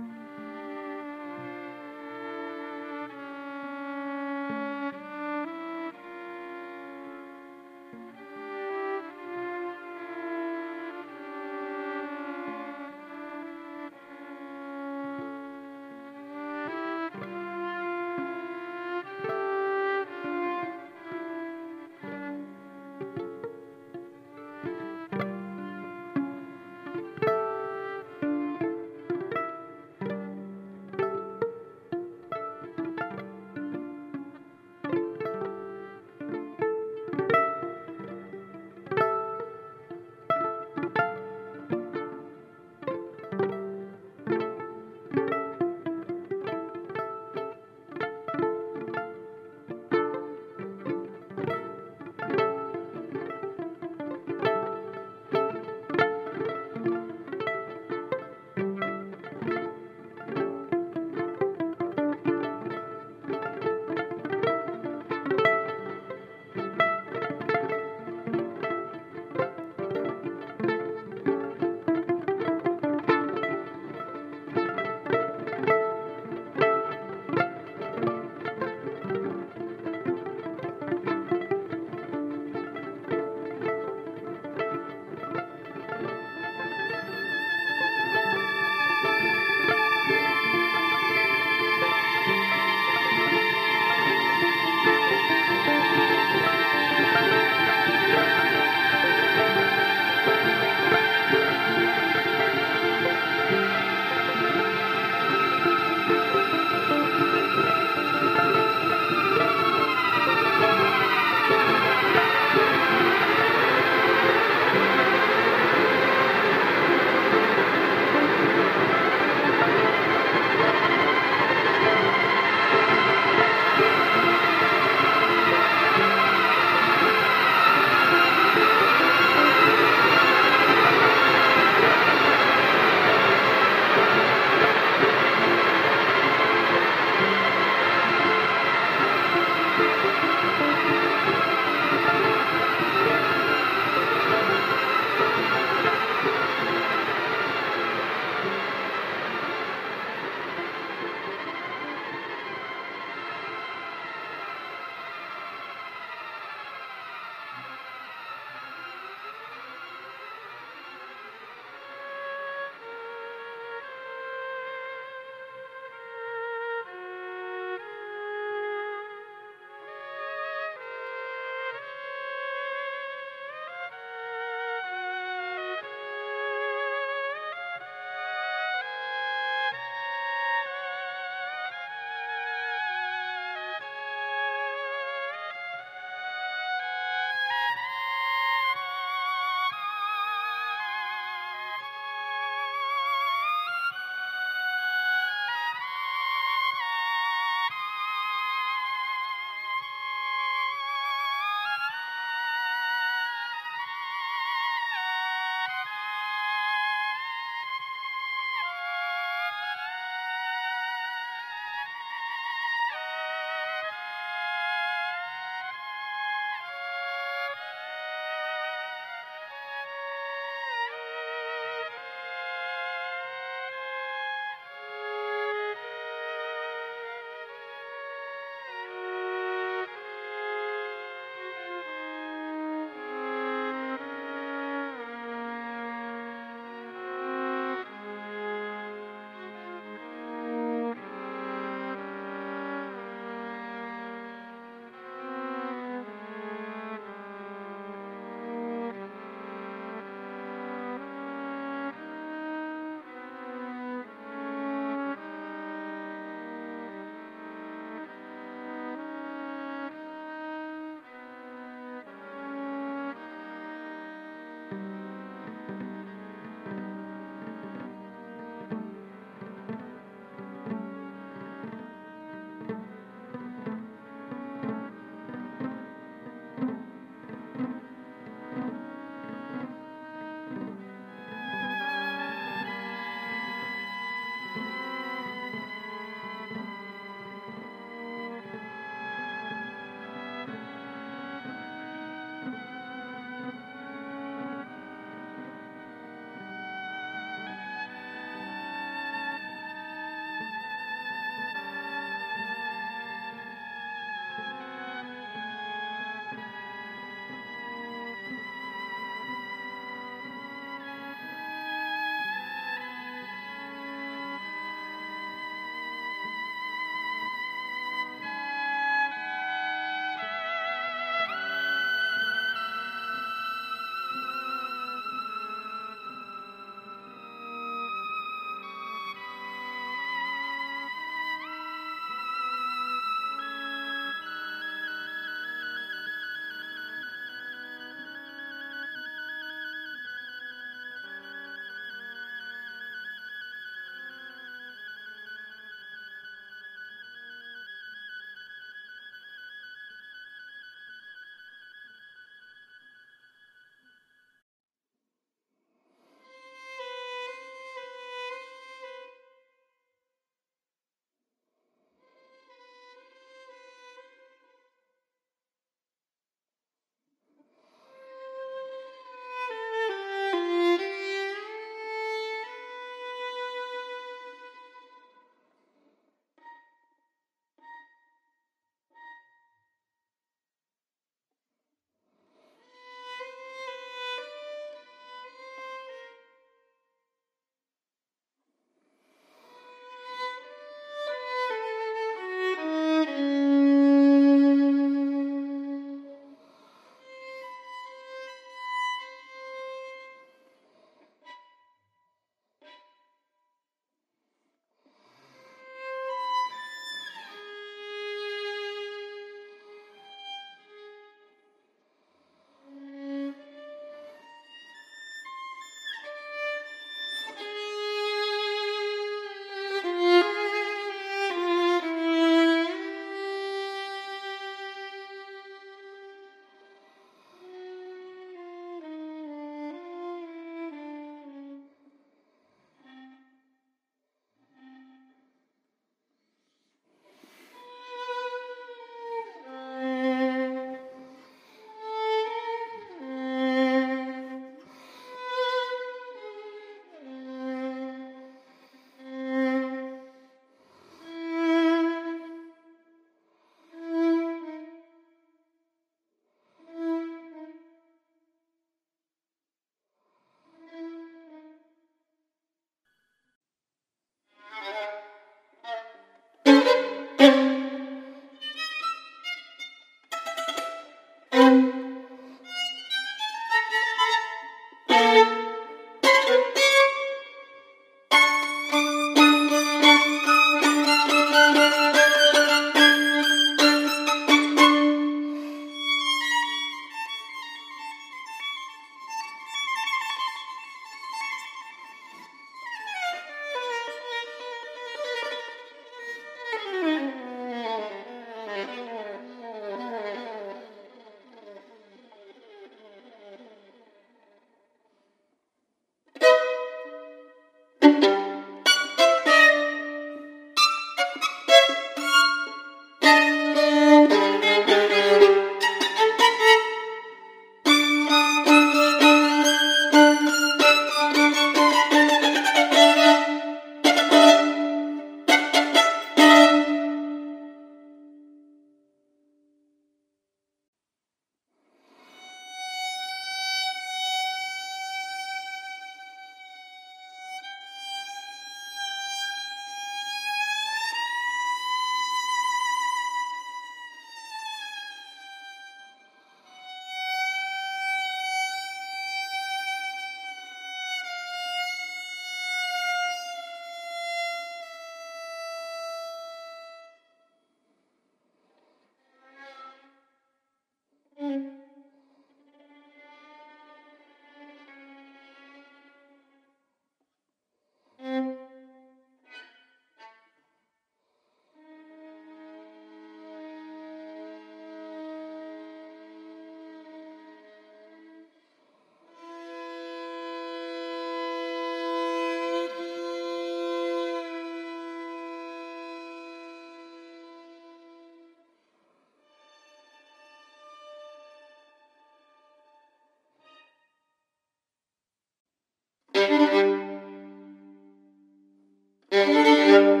Música 599.11 600.00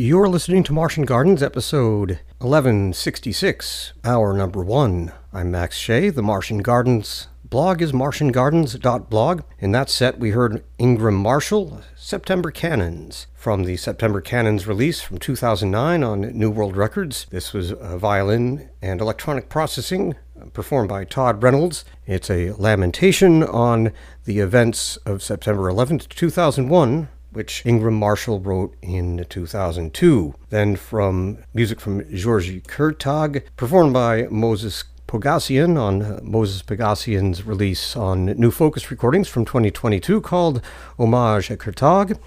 You're 0.00 0.28
listening 0.28 0.62
to 0.62 0.72
Martian 0.72 1.04
Gardens, 1.04 1.42
episode 1.42 2.20
1166, 2.38 3.94
hour 4.04 4.32
number 4.32 4.62
one. 4.62 5.10
I'm 5.32 5.50
Max 5.50 5.76
Shea. 5.76 6.10
The 6.10 6.22
Martian 6.22 6.58
Gardens 6.58 7.26
blog 7.42 7.82
is 7.82 7.90
martiangardens.blog. 7.90 9.42
In 9.58 9.72
that 9.72 9.90
set, 9.90 10.20
we 10.20 10.30
heard 10.30 10.62
Ingram 10.78 11.16
Marshall, 11.16 11.80
September 11.96 12.52
Canons, 12.52 13.26
from 13.34 13.64
the 13.64 13.76
September 13.76 14.20
Canons 14.20 14.68
release 14.68 15.00
from 15.00 15.18
2009 15.18 16.04
on 16.04 16.20
New 16.20 16.50
World 16.50 16.76
Records. 16.76 17.26
This 17.30 17.52
was 17.52 17.72
a 17.72 17.98
violin 17.98 18.70
and 18.80 19.00
electronic 19.00 19.48
processing 19.48 20.14
uh, 20.40 20.44
performed 20.50 20.90
by 20.90 21.06
Todd 21.06 21.42
Reynolds. 21.42 21.84
It's 22.06 22.30
a 22.30 22.52
lamentation 22.52 23.42
on 23.42 23.90
the 24.26 24.38
events 24.38 24.96
of 24.98 25.24
September 25.24 25.62
11th, 25.62 26.08
2001 26.10 27.08
which 27.32 27.64
Ingram 27.66 27.94
Marshall 27.94 28.40
wrote 28.40 28.74
in 28.82 29.24
2002. 29.28 30.34
Then 30.50 30.76
from 30.76 31.38
music 31.54 31.80
from 31.80 32.04
Georgy 32.14 32.60
Kurtag, 32.60 33.44
performed 33.56 33.92
by 33.92 34.26
Moses 34.30 34.84
Pogossian 35.06 35.80
on 35.80 36.20
Moses 36.22 36.62
Pogossian's 36.62 37.42
release 37.44 37.96
on 37.96 38.26
New 38.26 38.50
Focus 38.50 38.90
Recordings 38.90 39.26
from 39.26 39.46
2022 39.46 40.20
called 40.20 40.60
Homage 40.98 41.48
à 41.48 41.56
Kurtag. 41.56 42.18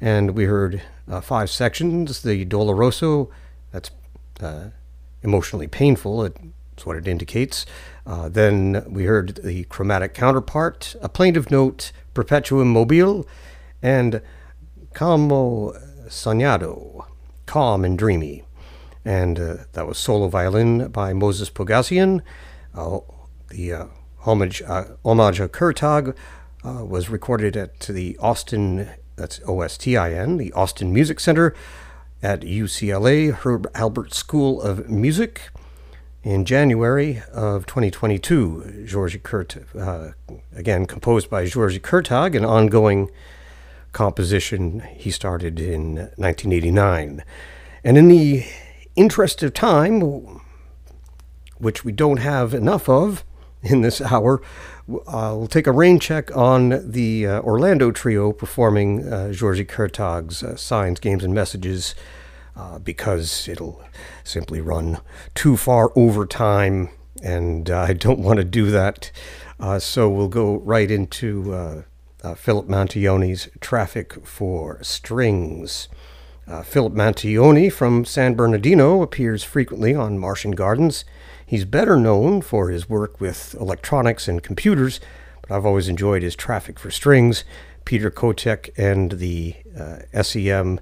And 0.00 0.30
we 0.30 0.44
heard 0.44 0.80
uh, 1.08 1.20
five 1.20 1.50
sections 1.50 2.22
the 2.22 2.46
Doloroso, 2.46 3.30
that's 3.72 3.90
uh, 4.40 4.70
emotionally 5.22 5.66
painful, 5.66 6.22
that's 6.22 6.86
what 6.86 6.96
it 6.96 7.08
indicates. 7.08 7.66
Uh, 8.06 8.28
then 8.28 8.84
we 8.88 9.04
heard 9.04 9.40
the 9.42 9.64
chromatic 9.64 10.14
counterpart, 10.14 10.94
a 11.02 11.08
plaintive 11.08 11.50
note, 11.50 11.92
Perpetuum 12.14 12.72
mobile, 12.72 13.26
and 13.82 14.22
Calmo 14.94 15.72
Sognando, 16.08 17.06
Calm 17.46 17.84
and 17.84 17.98
Dreamy. 17.98 18.44
And 19.04 19.38
uh, 19.38 19.56
that 19.72 19.86
was 19.86 19.98
solo 19.98 20.28
violin 20.28 20.88
by 20.88 21.12
Moses 21.12 21.48
Pogossian. 21.50 22.20
Uh, 22.74 23.00
the 23.48 23.72
uh, 23.72 23.86
homage, 24.18 24.62
uh, 24.62 24.84
homage 25.04 25.40
Kurtag 25.52 26.14
uh, 26.64 26.84
was 26.84 27.08
recorded 27.08 27.56
at 27.56 27.80
the 27.80 28.14
Ostin, 28.20 28.94
that's 29.16 29.40
O-S-T-I-N, 29.46 30.36
the 30.36 30.50
Ostin 30.50 30.90
Music 30.92 31.20
Center 31.20 31.54
at 32.22 32.40
UCLA 32.42 33.32
Herb 33.32 33.72
Alpert 33.72 34.12
School 34.12 34.60
of 34.60 34.90
Music 34.90 35.48
in 36.22 36.44
January 36.44 37.22
of 37.32 37.64
2022. 37.66 38.84
Georgy 38.86 39.18
Kurt, 39.18 39.56
uh, 39.74 40.10
again 40.54 40.84
composed 40.86 41.30
by 41.30 41.46
Georgy 41.46 41.78
Kurtag, 41.78 42.34
an 42.34 42.44
ongoing 42.44 43.10
composition 43.92 44.80
he 44.94 45.10
started 45.10 45.58
in 45.58 45.94
1989. 46.16 47.24
And 47.82 47.98
in 47.98 48.08
the 48.08 48.44
interest 48.96 49.42
of 49.42 49.54
time, 49.54 50.40
which 51.58 51.84
we 51.84 51.92
don't 51.92 52.18
have 52.18 52.54
enough 52.54 52.88
of 52.88 53.24
in 53.62 53.82
this 53.82 54.00
hour, 54.00 54.40
uh, 55.06 55.34
we'll 55.36 55.46
take 55.46 55.66
a 55.66 55.72
rain 55.72 55.98
check 55.98 56.34
on 56.36 56.90
the 56.90 57.26
uh, 57.26 57.40
Orlando 57.42 57.90
Trio 57.90 58.32
performing 58.32 59.10
uh, 59.10 59.32
Georgy 59.32 59.64
Kurtag's 59.64 60.42
uh, 60.42 60.56
Signs, 60.56 60.98
Games, 60.98 61.22
and 61.22 61.34
Messages 61.34 61.94
uh, 62.56 62.78
because 62.78 63.48
it'll 63.48 63.82
simply 64.24 64.60
run 64.60 64.98
too 65.34 65.56
far 65.56 65.92
over 65.94 66.26
time, 66.26 66.90
and 67.22 67.70
I 67.70 67.92
don't 67.92 68.18
want 68.18 68.38
to 68.38 68.44
do 68.44 68.70
that. 68.70 69.12
Uh, 69.58 69.78
so 69.78 70.08
we'll 70.08 70.28
go 70.28 70.56
right 70.56 70.90
into 70.90 71.84
uh, 72.22 72.34
Philip 72.34 72.66
Mantione's 72.68 73.48
Traffic 73.60 74.26
for 74.26 74.82
Strings. 74.82 75.88
Uh, 76.46 76.62
Philip 76.62 76.92
Mantione 76.92 77.72
from 77.72 78.04
San 78.04 78.34
Bernardino 78.34 79.02
appears 79.02 79.44
frequently 79.44 79.94
on 79.94 80.18
Martian 80.18 80.50
Gardens. 80.52 81.04
He's 81.46 81.64
better 81.64 81.96
known 81.96 82.42
for 82.42 82.70
his 82.70 82.88
work 82.88 83.20
with 83.20 83.54
electronics 83.60 84.28
and 84.28 84.42
computers, 84.42 85.00
but 85.42 85.52
I've 85.52 85.66
always 85.66 85.88
enjoyed 85.88 86.22
his 86.22 86.36
Traffic 86.36 86.78
for 86.78 86.90
Strings. 86.90 87.44
Peter 87.84 88.10
Kotik 88.10 88.70
and 88.76 89.12
the 89.12 89.54
uh, 89.78 90.22
SEM 90.22 90.80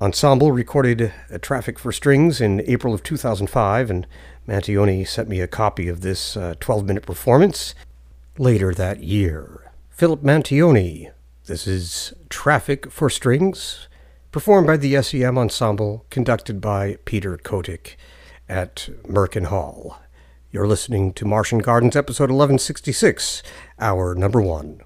Ensemble 0.00 0.50
recorded 0.50 1.12
Traffic 1.42 1.78
for 1.78 1.92
Strings 1.92 2.40
in 2.40 2.62
April 2.62 2.94
of 2.94 3.02
2005, 3.02 3.90
and 3.90 4.06
Mantione 4.48 5.06
sent 5.06 5.28
me 5.28 5.40
a 5.40 5.46
copy 5.46 5.88
of 5.88 6.00
this 6.00 6.38
12 6.60 6.70
uh, 6.70 6.86
minute 6.86 7.04
performance 7.04 7.74
later 8.38 8.72
that 8.72 9.02
year. 9.02 9.69
Philip 10.00 10.22
Mantione. 10.22 11.10
This 11.44 11.66
is 11.66 12.14
Traffic 12.30 12.90
for 12.90 13.10
Strings, 13.10 13.86
performed 14.32 14.66
by 14.66 14.78
the 14.78 15.02
SEM 15.02 15.36
Ensemble, 15.36 16.06
conducted 16.08 16.58
by 16.58 16.96
Peter 17.04 17.36
Kotik 17.36 17.96
at 18.48 18.88
Merkin 19.06 19.48
Hall. 19.48 20.00
You're 20.50 20.66
listening 20.66 21.12
to 21.12 21.26
Martian 21.26 21.58
Gardens, 21.58 21.96
episode 21.96 22.30
1166, 22.30 23.42
hour 23.78 24.14
number 24.14 24.40
one. 24.40 24.80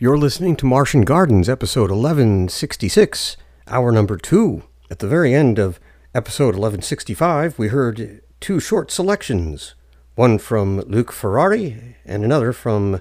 You're 0.00 0.16
listening 0.16 0.54
to 0.58 0.64
Martian 0.64 1.00
Gardens, 1.00 1.48
episode 1.48 1.90
1166, 1.90 3.36
hour 3.66 3.90
number 3.90 4.16
two. 4.16 4.62
At 4.92 5.00
the 5.00 5.08
very 5.08 5.34
end 5.34 5.58
of 5.58 5.80
episode 6.14 6.54
1165, 6.54 7.58
we 7.58 7.66
heard 7.66 8.22
two 8.38 8.60
short 8.60 8.92
selections 8.92 9.74
one 10.14 10.38
from 10.38 10.82
Luc 10.82 11.10
Ferrari 11.10 11.96
and 12.04 12.24
another 12.24 12.52
from 12.52 13.00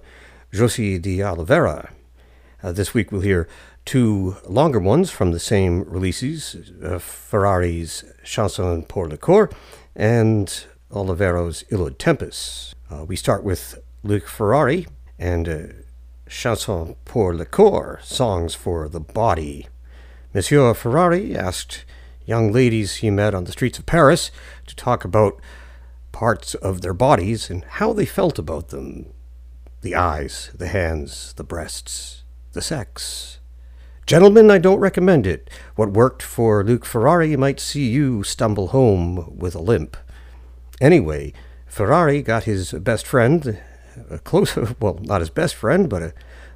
Jocy 0.52 1.00
de 1.00 1.22
Oliveira. 1.22 1.92
Uh, 2.64 2.72
this 2.72 2.96
week 2.96 3.12
we'll 3.12 3.22
hear 3.22 3.48
two 3.86 4.38
longer 4.48 4.80
ones 4.80 5.12
from 5.12 5.32
the 5.32 5.40
same 5.40 5.84
releases 5.84 6.72
uh, 6.84 6.98
Ferrari's 6.98 8.06
Chanson 8.24 8.82
pour 8.82 9.08
le 9.08 9.18
Corps 9.18 9.52
and 9.96 10.66
Oliveira's 10.92 11.64
Illud 11.72 12.00
Tempus. 12.00 12.74
Uh, 12.90 13.06
we 13.06 13.16
start 13.16 13.44
with 13.44 13.78
Luc 14.02 14.28
Ferrari 14.28 14.88
and 15.20 15.84
uh, 16.28 16.30
Chanson 16.30 16.96
pour 17.06 17.34
le 17.34 17.46
corps, 17.46 18.00
songs 18.04 18.54
for 18.54 18.90
the 18.90 19.00
body. 19.00 19.68
Monsieur 20.34 20.74
Ferrari 20.74 21.36
asked 21.36 21.86
young 22.26 22.52
ladies 22.52 22.98
he 22.98 23.10
met 23.10 23.34
on 23.34 23.46
the 23.46 23.52
streets 23.52 23.80
of 23.80 23.86
Paris 23.86 24.32
to 24.66 24.76
talk 24.76 25.06
about 25.06 25.42
parts 26.12 26.56
of 26.56 26.82
their 26.82 26.94
bodies 26.94 27.50
and 27.50 27.64
how 27.64 27.94
they 27.94 28.06
felt 28.06 28.40
about 28.40 28.70
them 28.70 29.14
the 29.82 29.96
eyes, 29.96 30.52
the 30.56 30.68
hands, 30.68 31.34
the 31.34 31.44
breasts, 31.44 32.24
the 32.54 32.62
sex. 32.62 33.40
Gentlemen, 34.08 34.50
I 34.50 34.58
don't 34.58 34.80
recommend 34.80 35.28
it. 35.28 35.50
What 35.76 35.94
worked 35.94 36.24
for 36.24 36.64
Luc 36.64 36.84
Ferrari 36.84 37.38
might 37.38 37.60
see 37.60 37.88
you 37.88 38.24
stumble 38.24 38.70
home 38.70 39.38
with 39.38 39.54
a 39.54 39.62
limp. 39.62 39.96
Anyway, 40.82 41.34
Ferrari 41.68 42.22
got 42.22 42.46
his 42.46 42.72
best 42.74 43.06
friend, 43.06 43.60
a 44.10 44.20
close, 44.20 44.56
well, 44.80 45.00
not 45.02 45.22
his 45.22 45.30
best 45.30 45.56
friend, 45.56 45.90
but 45.90 46.02
a, 46.02 46.14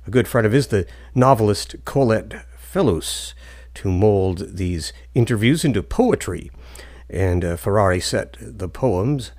a 0.07 0.11
good 0.11 0.27
friend 0.27 0.45
of 0.45 0.53
his, 0.53 0.67
the 0.67 0.85
novelist 1.15 1.75
Colette 1.85 2.45
Fellous, 2.57 3.33
to 3.73 3.89
mold 3.89 4.57
these 4.57 4.91
interviews 5.13 5.63
into 5.63 5.81
poetry. 5.83 6.51
And 7.09 7.43
uh, 7.43 7.55
Ferrari 7.57 7.99
set 7.99 8.37
the 8.39 8.69
poems 8.69 9.31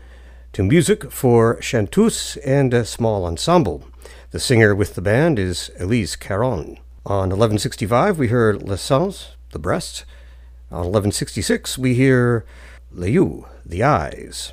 to 0.52 0.62
music 0.62 1.10
for 1.10 1.58
chanteuse 1.60 2.36
and 2.38 2.74
a 2.74 2.84
small 2.84 3.24
ensemble. 3.24 3.84
The 4.30 4.40
singer 4.40 4.74
with 4.74 4.94
the 4.94 5.02
band 5.02 5.38
is 5.38 5.70
Elise 5.78 6.16
Caron. 6.16 6.78
On 7.04 7.30
1165, 7.30 8.18
we 8.18 8.28
heard 8.28 8.62
Les 8.62 8.80
Seins, 8.80 9.36
the 9.50 9.58
breast. 9.58 10.04
On 10.70 10.86
1166, 10.86 11.78
we 11.78 11.94
hear 11.94 12.44
Yeux, 12.94 13.46
the 13.64 13.82
eyes. 13.82 14.52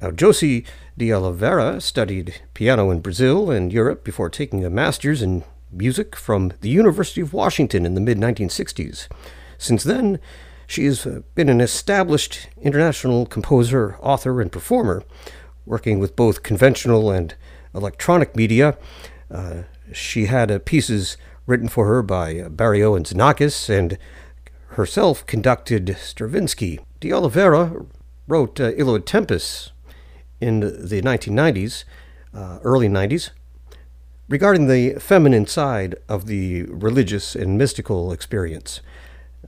Now, 0.00 0.10
Jocy 0.10 0.66
de 0.96 1.12
Oliveira 1.12 1.80
studied 1.80 2.40
piano 2.54 2.90
in 2.90 3.00
Brazil 3.00 3.50
and 3.50 3.72
Europe 3.72 4.04
before 4.04 4.30
taking 4.30 4.64
a 4.64 4.70
master's 4.70 5.22
in 5.22 5.42
music 5.72 6.14
from 6.14 6.52
the 6.60 6.68
University 6.68 7.20
of 7.20 7.32
Washington 7.32 7.84
in 7.84 7.94
the 7.94 8.00
mid 8.00 8.18
1960s. 8.18 9.08
Since 9.58 9.82
then, 9.82 10.20
she 10.66 10.84
has 10.84 11.04
uh, 11.06 11.22
been 11.34 11.48
an 11.48 11.60
established 11.60 12.48
international 12.60 13.26
composer, 13.26 13.96
author, 14.00 14.40
and 14.40 14.52
performer, 14.52 15.02
working 15.66 15.98
with 15.98 16.16
both 16.16 16.42
conventional 16.42 17.10
and 17.10 17.34
electronic 17.74 18.36
media. 18.36 18.78
Uh, 19.30 19.62
she 19.92 20.26
had 20.26 20.50
uh, 20.50 20.58
pieces 20.60 21.16
written 21.46 21.68
for 21.68 21.86
her 21.86 22.02
by 22.02 22.38
uh, 22.38 22.48
Berio 22.48 22.96
and 22.96 23.04
Xenakis 23.04 23.68
and 23.68 23.98
herself 24.68 25.26
conducted 25.26 25.96
Stravinsky. 26.00 26.80
De 27.00 27.12
Oliveira 27.12 27.84
wrote 28.26 28.60
uh, 28.60 28.72
Illud 28.72 29.04
Tempus 29.04 29.72
in 30.40 30.60
the 30.60 31.02
1990s, 31.02 31.84
uh, 32.32 32.58
early 32.62 32.88
90s, 32.88 33.30
regarding 34.28 34.66
the 34.66 34.94
feminine 34.94 35.46
side 35.46 35.94
of 36.08 36.26
the 36.26 36.64
religious 36.64 37.34
and 37.34 37.58
mystical 37.58 38.12
experience. 38.12 38.80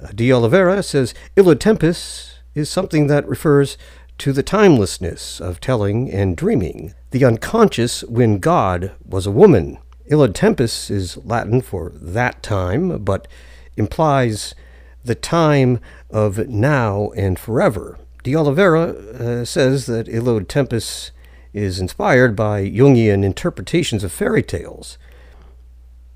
Uh, 0.01 0.32
Oliveira 0.32 0.82
says 0.82 1.14
Illud 1.37 1.61
Tempus 1.61 2.41
is 2.55 2.70
something 2.70 3.07
that 3.07 3.26
refers 3.28 3.78
to 4.18 4.32
the 4.32 4.43
timelessness 4.43 5.41
of 5.41 5.61
telling 5.61 6.11
and 6.11 6.37
dreaming, 6.37 6.95
the 7.11 7.24
unconscious 7.24 8.03
when 8.05 8.39
God 8.39 8.93
was 9.05 9.26
a 9.26 9.30
woman. 9.30 9.78
Illud 10.11 10.34
Tempus 10.34 10.91
is 10.91 11.16
Latin 11.18 11.61
for 11.61 11.93
that 11.95 12.43
time, 12.43 12.99
but 13.05 13.28
implies 13.76 14.55
the 15.05 15.14
time 15.14 15.80
of 16.11 16.49
now 16.49 17.11
and 17.16 17.39
forever. 17.39 17.99
De 18.27 18.35
Oliveira 18.35 18.89
uh, 18.89 19.45
says 19.45 19.87
that 19.87 20.09
Illud 20.09 20.49
Tempus 20.49 21.12
is 21.53 21.79
inspired 21.79 22.35
by 22.35 22.68
Jungian 22.68 23.22
interpretations 23.22 24.03
of 24.03 24.11
fairy 24.11 24.43
tales. 24.43 24.99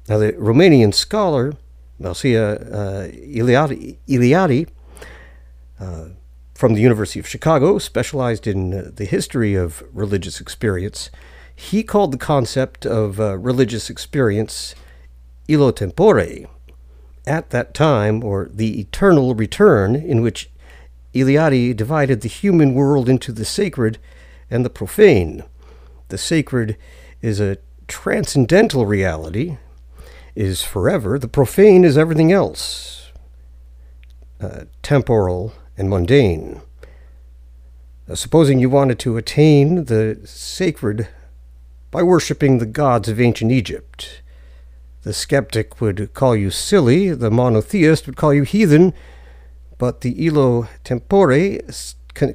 Now, 0.08 0.18
the 0.18 0.32
Romanian 0.32 0.92
scholar 0.92 1.52
Mircea 2.00 2.74
uh, 2.74 3.08
Eliade, 3.12 3.96
Eliade 4.08 4.68
uh, 5.78 6.06
from 6.52 6.74
the 6.74 6.80
University 6.80 7.20
of 7.20 7.28
Chicago, 7.28 7.78
specialized 7.78 8.48
in 8.48 8.74
uh, 8.74 8.90
the 8.92 9.04
history 9.04 9.54
of 9.54 9.84
religious 9.92 10.40
experience, 10.40 11.10
he 11.54 11.84
called 11.84 12.10
the 12.10 12.18
concept 12.18 12.84
of 12.84 13.20
uh, 13.20 13.38
religious 13.38 13.88
experience 13.88 14.74
illo 15.46 15.70
tempore, 15.70 16.48
at 17.24 17.50
that 17.50 17.72
time, 17.72 18.24
or 18.24 18.48
the 18.52 18.80
eternal 18.80 19.36
return, 19.36 19.94
in 19.94 20.22
which 20.22 20.50
Eliade 21.14 21.76
divided 21.76 22.20
the 22.20 22.28
human 22.28 22.74
world 22.74 23.08
into 23.08 23.32
the 23.32 23.44
sacred 23.44 23.98
and 24.50 24.64
the 24.64 24.70
profane. 24.70 25.44
The 26.08 26.18
sacred 26.18 26.76
is 27.20 27.40
a 27.40 27.58
transcendental 27.88 28.86
reality, 28.86 29.58
is 30.34 30.62
forever. 30.62 31.18
The 31.18 31.28
profane 31.28 31.84
is 31.84 31.98
everything 31.98 32.32
else, 32.32 33.10
uh, 34.40 34.64
temporal 34.82 35.52
and 35.76 35.90
mundane. 35.90 36.60
Uh, 38.08 38.14
supposing 38.14 38.58
you 38.58 38.70
wanted 38.70 38.98
to 39.00 39.16
attain 39.16 39.84
the 39.84 40.20
sacred 40.24 41.08
by 41.90 42.02
worshiping 42.02 42.58
the 42.58 42.66
gods 42.66 43.08
of 43.08 43.20
ancient 43.20 43.50
Egypt, 43.50 44.22
the 45.02 45.12
skeptic 45.12 45.80
would 45.80 46.12
call 46.14 46.36
you 46.36 46.50
silly, 46.50 47.10
the 47.10 47.30
monotheist 47.30 48.06
would 48.06 48.16
call 48.16 48.34
you 48.34 48.42
heathen, 48.42 48.92
but 49.80 50.02
the 50.02 50.26
illo 50.26 50.68
tempore 50.84 51.58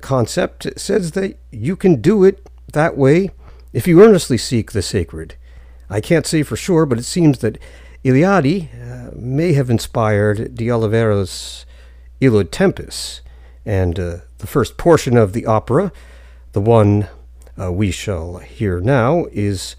concept 0.02 0.68
says 0.80 1.12
that 1.12 1.38
you 1.52 1.76
can 1.76 2.02
do 2.02 2.24
it 2.24 2.50
that 2.74 2.98
way 2.98 3.30
if 3.72 3.86
you 3.88 4.04
earnestly 4.04 4.38
seek 4.38 4.72
the 4.72 4.82
sacred. 4.82 5.36
I 5.88 6.02
can't 6.02 6.26
say 6.26 6.42
for 6.42 6.56
sure, 6.56 6.88
but 6.88 6.98
it 6.98 7.04
seems 7.04 7.38
that 7.40 7.60
Eliade 8.04 8.70
uh, 8.74 9.12
may 9.14 9.54
have 9.54 9.70
inspired 9.70 10.56
de 10.56 10.72
Oliveira's 10.72 11.68
Illud 12.20 12.50
Tempus, 12.50 13.22
and 13.64 14.00
uh, 14.00 14.18
the 14.40 14.48
first 14.48 14.78
portion 14.78 15.16
of 15.16 15.34
the 15.34 15.46
opera, 15.46 15.92
the 16.54 16.62
one 16.62 17.08
uh, 17.62 17.72
we 17.72 17.92
shall 17.92 18.38
hear 18.38 18.80
now, 18.82 19.26
is 19.32 19.76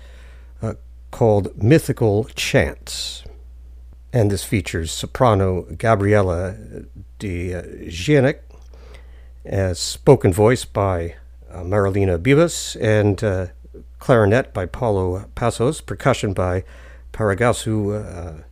uh, 0.63 0.75
called 1.11 1.61
Mythical 1.61 2.25
Chants 2.37 3.25
and 4.17 4.31
this 4.31 4.45
features 4.45 4.93
soprano 4.93 5.63
Gabriella 5.77 6.57
Gienic, 7.19 8.43
as 9.45 9.79
spoken 9.79 10.33
voice 10.33 10.65
by 10.65 11.15
uh, 11.51 11.63
Marilina 11.63 12.19
Bibas, 12.19 12.77
and 12.81 13.23
uh, 13.23 13.47
clarinet 13.99 14.53
by 14.53 14.67
Paulo 14.67 15.29
Passos, 15.35 15.81
percussion 15.81 16.33
by 16.33 16.65
Paragasu 17.13 17.95
uh, 17.95 18.43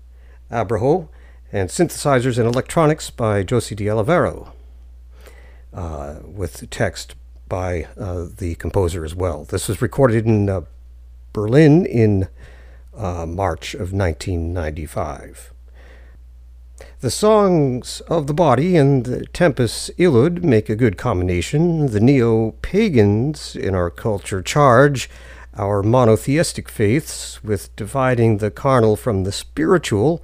Abraho, 0.50 1.08
and 1.52 1.68
synthesizers 1.68 2.38
and 2.38 2.46
electronics 2.46 3.10
by 3.10 3.42
Jocy 3.42 3.76
de 3.76 3.88
Oliveira, 3.88 4.52
uh, 5.72 6.16
with 6.24 6.68
text 6.70 7.14
by 7.48 7.86
uh, 7.98 8.26
the 8.36 8.54
composer 8.56 9.04
as 9.04 9.14
well. 9.14 9.44
This 9.44 9.68
was 9.68 9.82
recorded 9.82 10.26
in 10.26 10.48
uh, 10.48 10.62
Berlin 11.32 11.84
in 11.84 12.28
March 12.96 13.74
of 13.74 13.92
1995. 13.92 15.53
The 17.00 17.10
songs 17.10 18.00
of 18.08 18.26
the 18.26 18.34
body 18.34 18.76
and 18.76 19.04
the 19.04 19.26
Tempus 19.26 19.90
Illud 19.98 20.42
make 20.42 20.68
a 20.68 20.76
good 20.76 20.96
combination. 20.96 21.88
The 21.92 22.00
neo 22.00 22.52
pagans 22.62 23.54
in 23.54 23.74
our 23.74 23.90
culture 23.90 24.42
charge 24.42 25.10
our 25.56 25.82
monotheistic 25.82 26.68
faiths 26.68 27.42
with 27.44 27.74
dividing 27.76 28.38
the 28.38 28.50
carnal 28.50 28.96
from 28.96 29.24
the 29.24 29.32
spiritual, 29.32 30.22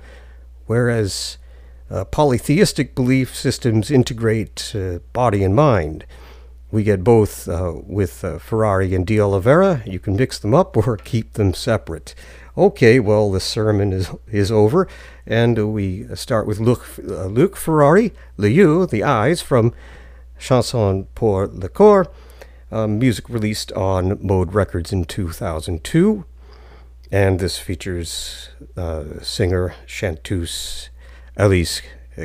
whereas 0.67 1.39
uh, 1.91 2.05
polytheistic 2.05 2.95
belief 2.95 3.35
systems 3.35 3.91
integrate 3.91 4.73
uh, 4.75 4.99
body 5.13 5.45
and 5.45 5.55
mind. 5.55 6.05
We 6.73 6.85
get 6.85 7.03
both 7.03 7.49
uh, 7.49 7.75
with 7.85 8.25
uh, 8.25 8.39
Ferrari 8.39 8.95
and 8.95 9.07
de 9.07 9.21
Oliveira. 9.21 9.83
You 9.85 9.99
can 9.99 10.17
mix 10.17 10.39
them 10.39 10.55
up 10.55 10.77
or 10.87 10.97
keep 10.97 11.35
them 11.35 11.53
separate. 11.55 12.15
Okay, 12.59 12.99
well, 12.99 13.31
the 13.31 13.39
sermon 13.39 13.93
is, 13.93 14.11
is 14.27 14.51
over, 14.51 14.89
and 15.25 15.73
we 15.73 16.09
start 16.17 16.49
with 16.49 16.59
Luc, 16.59 16.85
uh, 16.99 17.27
Luc 17.27 17.55
Ferrari, 17.55 18.13
Yeux, 18.37 18.91
The 18.91 19.05
Eyes, 19.05 19.41
from 19.41 19.73
Chanson 20.37 21.07
pour 21.15 21.47
le 21.47 21.69
Corps, 21.69 22.11
um, 22.73 22.99
music 22.99 23.29
released 23.29 23.71
on 23.73 24.19
Mode 24.21 24.53
Records 24.53 24.93
in 24.93 25.05
2002. 25.05 26.25
And 27.13 27.39
this 27.39 27.57
features 27.59 28.49
uh, 28.77 29.21
singer 29.21 29.77
chanteuse 29.87 30.91
Elise 31.37 31.83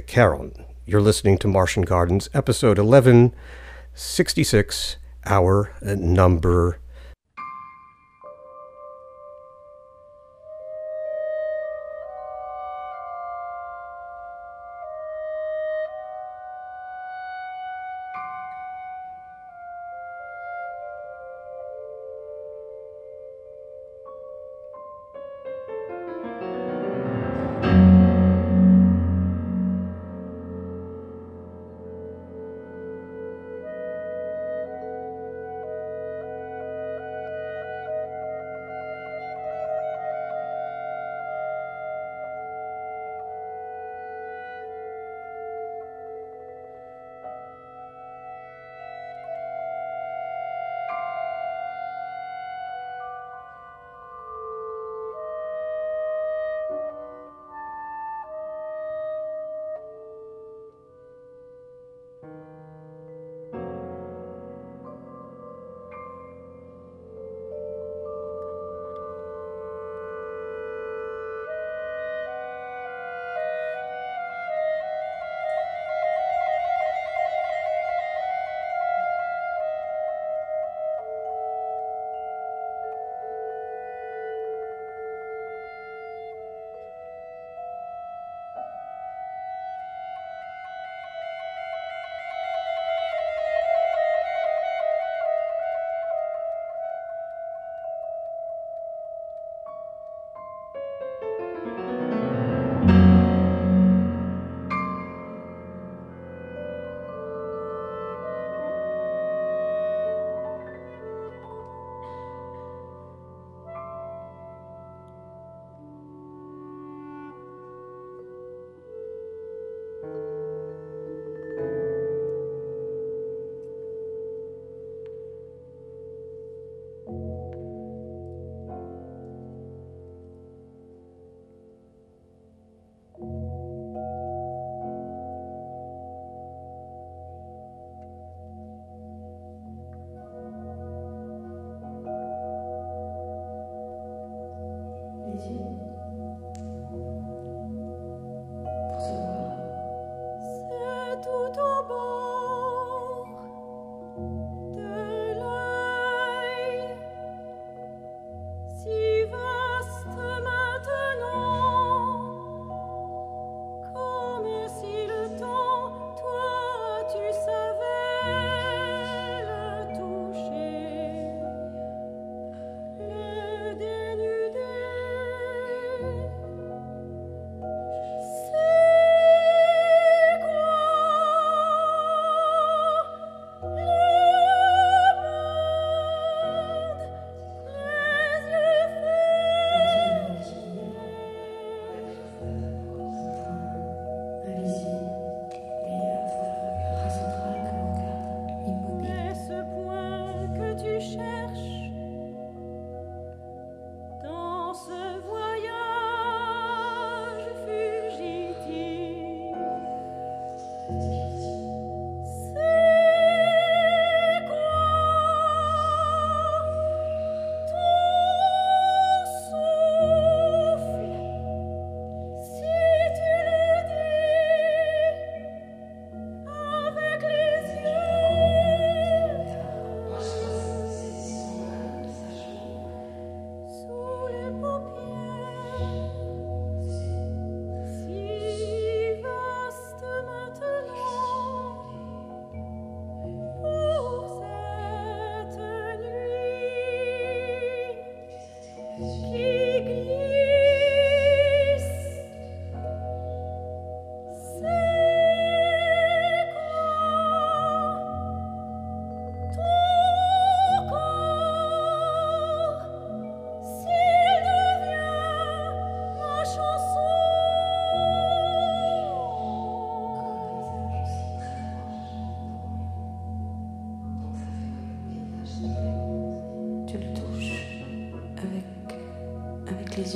Caron. 0.07 0.65
You're 0.85 1.01
listening 1.01 1.37
to 1.39 1.47
Martian 1.47 1.81
Gardens, 1.83 2.29
episode 2.33 2.79
1166, 2.79 4.97
hour 5.25 5.73
number 5.81 6.79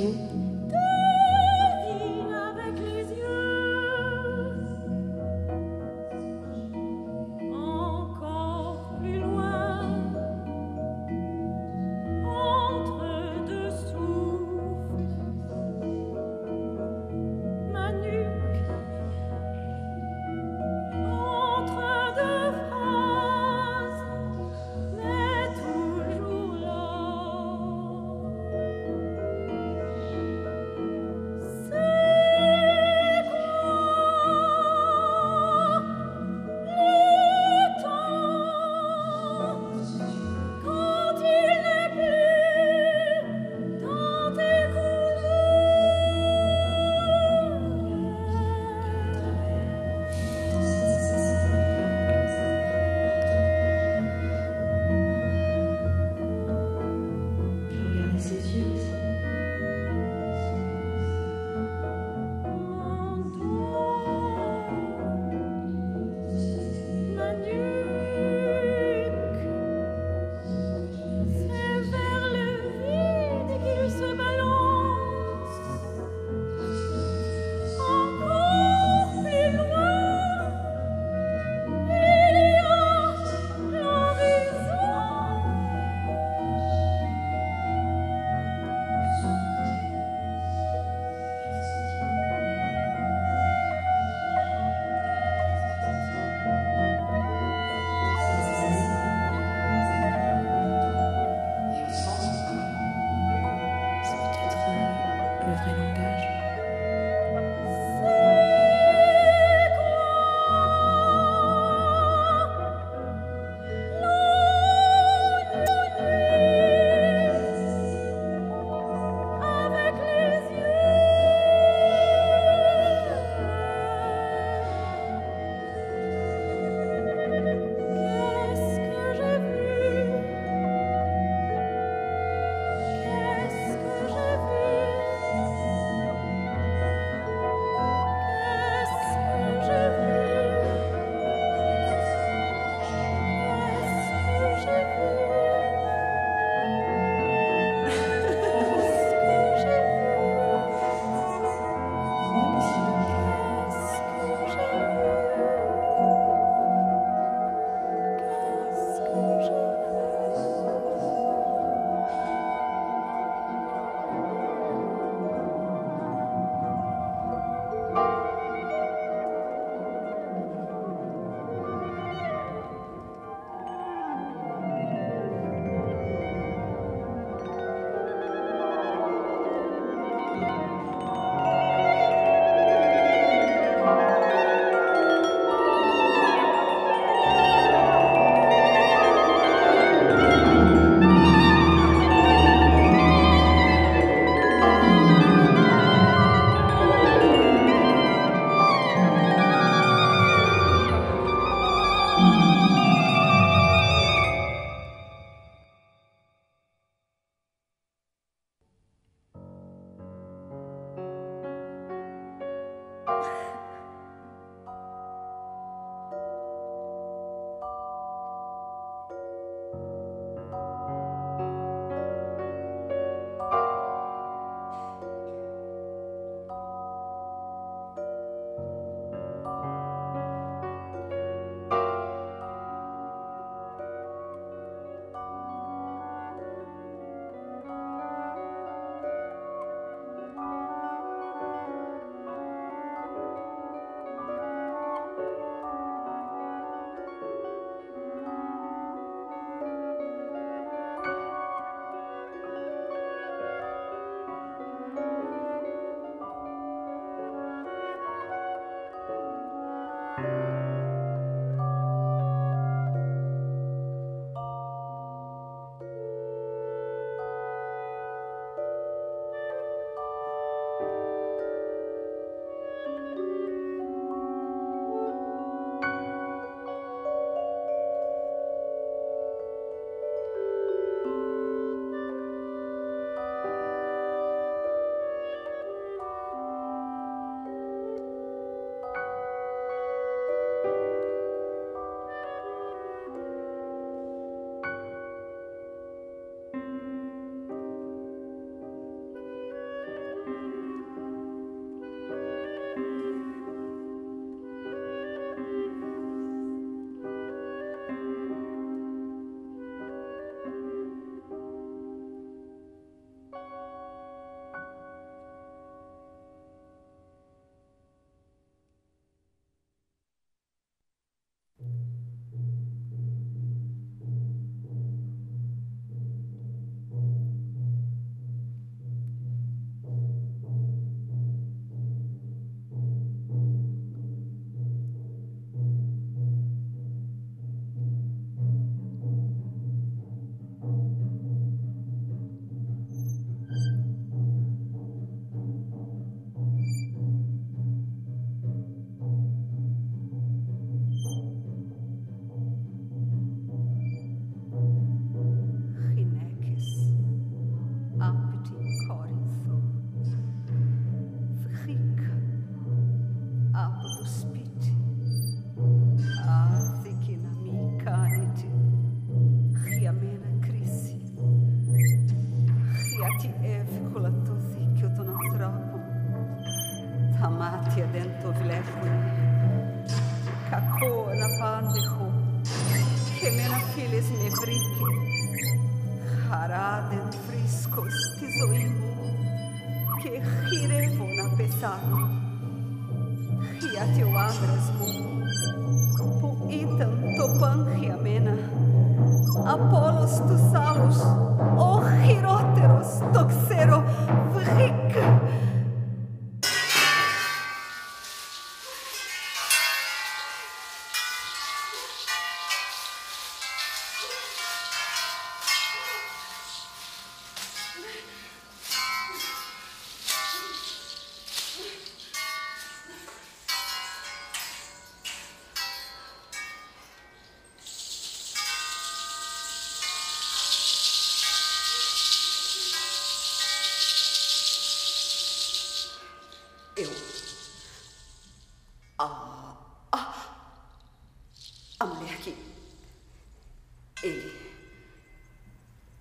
Brasil. 0.00 0.29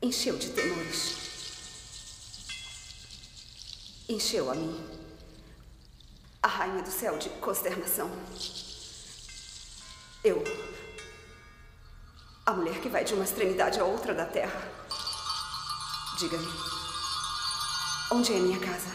Encheu 0.09 0.35
de 0.37 0.49
temores. 0.49 1.17
Encheu 4.09 4.49
a 4.49 4.55
mim. 4.55 4.83
A 6.41 6.47
rainha 6.47 6.81
do 6.81 6.89
céu 6.89 7.19
de 7.19 7.29
consternação. 7.29 8.09
Eu. 10.23 10.43
A 12.43 12.53
mulher 12.53 12.81
que 12.81 12.89
vai 12.89 13.05
de 13.05 13.13
uma 13.13 13.23
extremidade 13.23 13.79
à 13.79 13.83
outra 13.83 14.15
da 14.15 14.25
terra. 14.25 14.59
Diga-me. 16.17 16.47
Onde 18.11 18.33
é 18.33 18.39
minha 18.39 18.59
casa? 18.59 18.89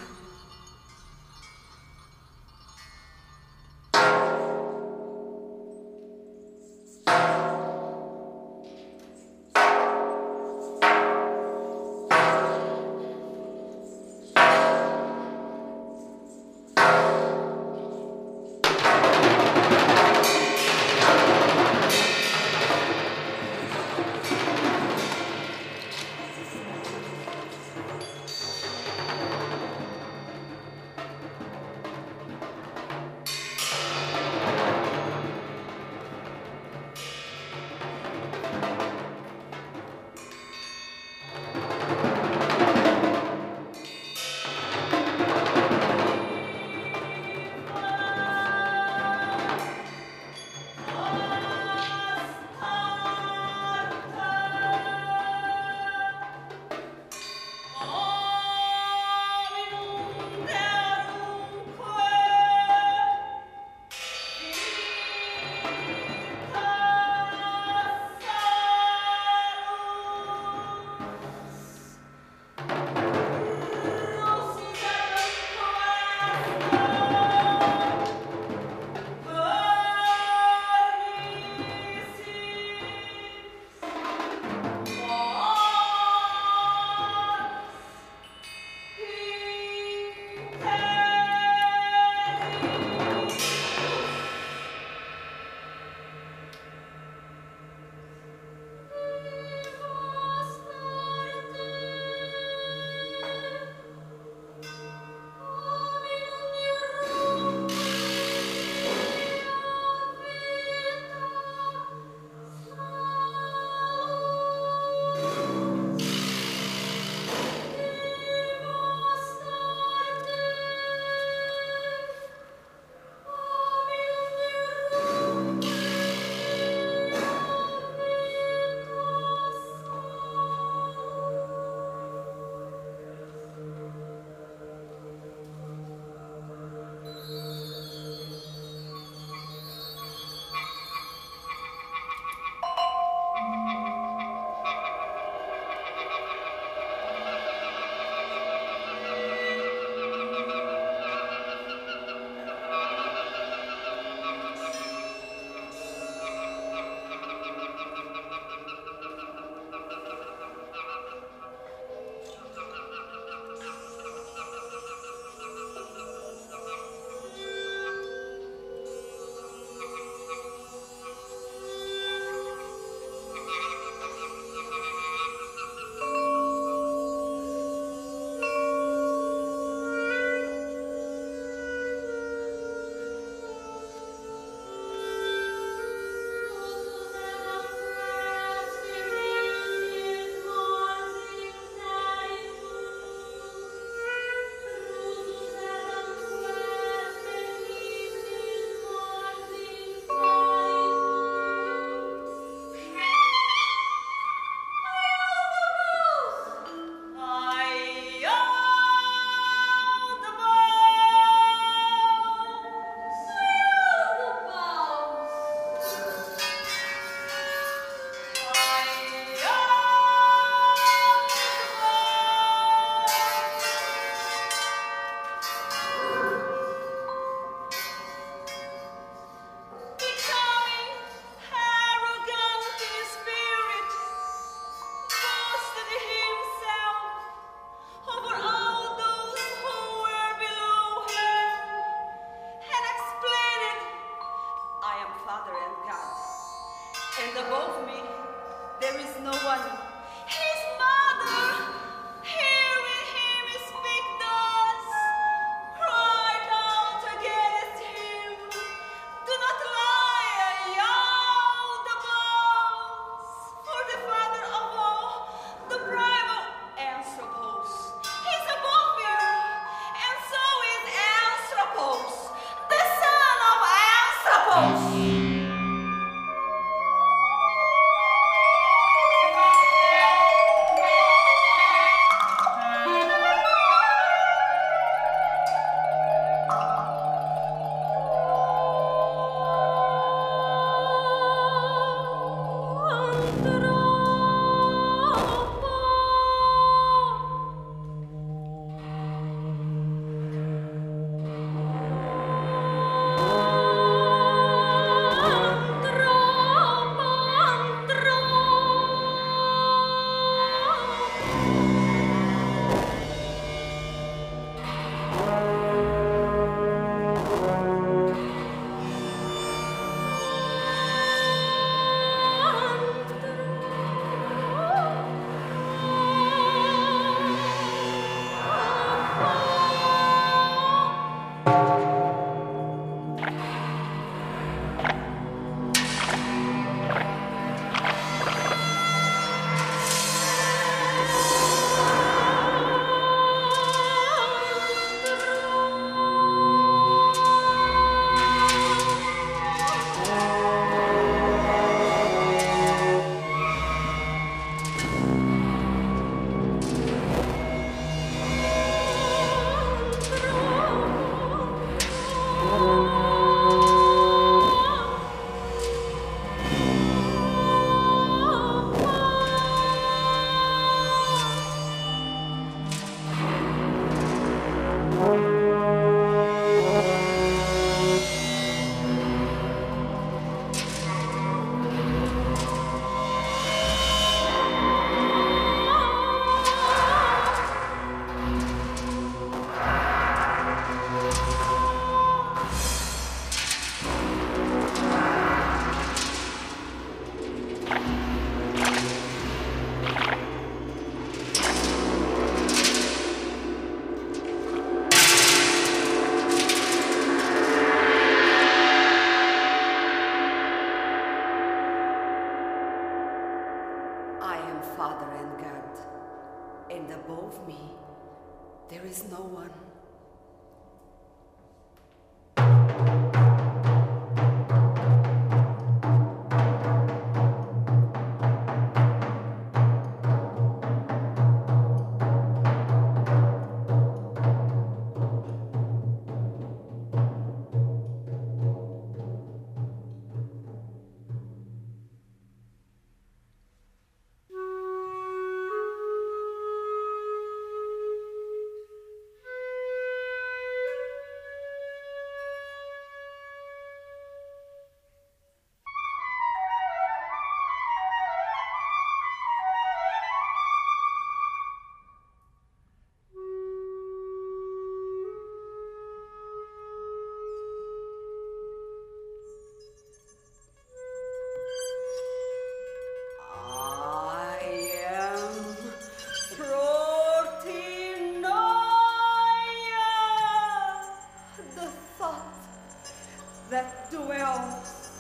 That 483.54 483.88
dwells 483.88 484.93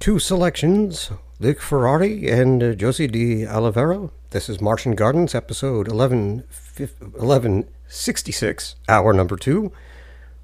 Two 0.00 0.18
selections, 0.18 1.10
Luc 1.40 1.60
Ferrari 1.60 2.26
and 2.30 2.62
uh, 2.62 2.72
Jocy 2.72 3.06
Di 3.06 3.46
Oliveira. 3.46 4.08
This 4.30 4.48
is 4.48 4.58
Martian 4.58 4.92
Gardens, 4.94 5.34
episode 5.34 5.88
11, 5.88 6.44
fif- 6.48 6.98
1166, 7.02 8.76
hour 8.88 9.12
number 9.12 9.36
two. 9.36 9.70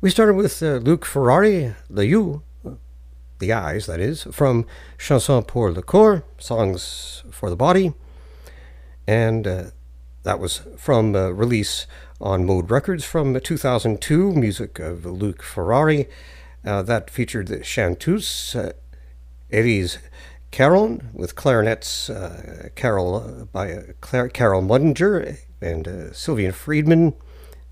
We 0.02 0.10
started 0.10 0.34
with 0.34 0.62
uh, 0.62 0.74
Luc 0.74 1.06
Ferrari, 1.06 1.74
the 1.88 2.04
You, 2.04 2.42
the 3.38 3.54
Eyes, 3.54 3.86
that 3.86 3.98
is, 3.98 4.24
from 4.24 4.66
Chanson 4.98 5.42
pour 5.44 5.72
le 5.72 5.80
Corps, 5.80 6.22
Songs 6.36 7.24
for 7.30 7.48
the 7.48 7.56
Body. 7.56 7.94
And 9.06 9.46
uh, 9.46 9.64
that 10.24 10.38
was 10.38 10.66
from 10.76 11.16
uh, 11.16 11.30
release 11.30 11.86
on 12.20 12.44
Mode 12.44 12.70
Records 12.70 13.06
from 13.06 13.40
2002, 13.40 14.32
music 14.32 14.78
of 14.78 15.06
Luc 15.06 15.40
Ferrari. 15.42 16.10
Uh, 16.62 16.82
that 16.82 17.08
featured 17.08 17.46
the 17.46 17.62
Chanteuse, 17.62 18.54
uh, 19.52 19.56
Elise 19.56 19.98
Caron 20.50 21.10
with 21.12 21.34
clarinets, 21.34 22.08
uh, 22.08 22.68
Carol 22.74 23.16
uh, 23.16 23.44
by 23.44 23.72
uh, 23.72 23.82
Cla- 24.00 24.30
Carol 24.30 24.62
Mudinger 24.62 25.38
and 25.60 25.86
uh, 25.86 25.90
Sylvian 26.12 26.54
Friedman, 26.54 27.14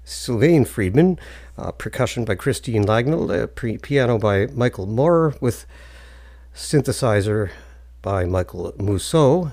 Sylvain 0.05 0.65
Friedman, 0.65 1.19
uh, 1.57 1.73
percussion 1.73 2.25
by 2.25 2.35
Christine 2.35 2.85
Lagnell, 2.85 3.31
uh, 3.31 3.47
pre- 3.47 3.79
piano 3.79 4.19
by 4.19 4.47
Michael 4.49 4.87
Moore 4.87 5.35
with 5.41 5.67
synthesizer 6.55 7.51
by 8.03 8.25
Michael 8.25 8.75
Mousseau, 8.79 9.53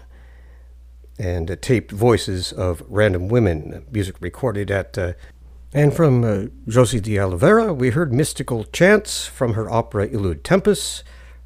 and 1.18 1.58
taped 1.62 1.92
voices 1.92 2.52
of 2.52 2.84
random 2.88 3.28
women. 3.28 3.86
Music 3.92 4.16
recorded 4.20 4.70
at. 4.72 4.98
And 5.74 5.96
from 5.96 6.26
uh, 6.26 6.48
Jocy 6.68 7.02
de 7.02 7.18
Oliveira, 7.18 7.74
we 7.74 7.92
heard 7.92 8.12
Mystical 8.12 8.66
Chants 8.66 9.26
from 9.26 9.54
her 9.54 9.72
opera 9.72 10.10
Illud 10.10 10.44
Tempus, 10.44 11.02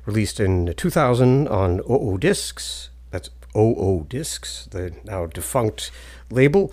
released 0.06 0.40
in 0.40 0.73
2000 0.76 1.48
on 1.48 1.82
OO 1.90 2.18
Discs. 2.18 2.90
That's 3.11 3.30
OO 3.56 4.06
Discs, 4.10 4.68
the 4.72 4.94
now 5.03 5.26
defunct 5.26 5.91
label. 6.30 6.72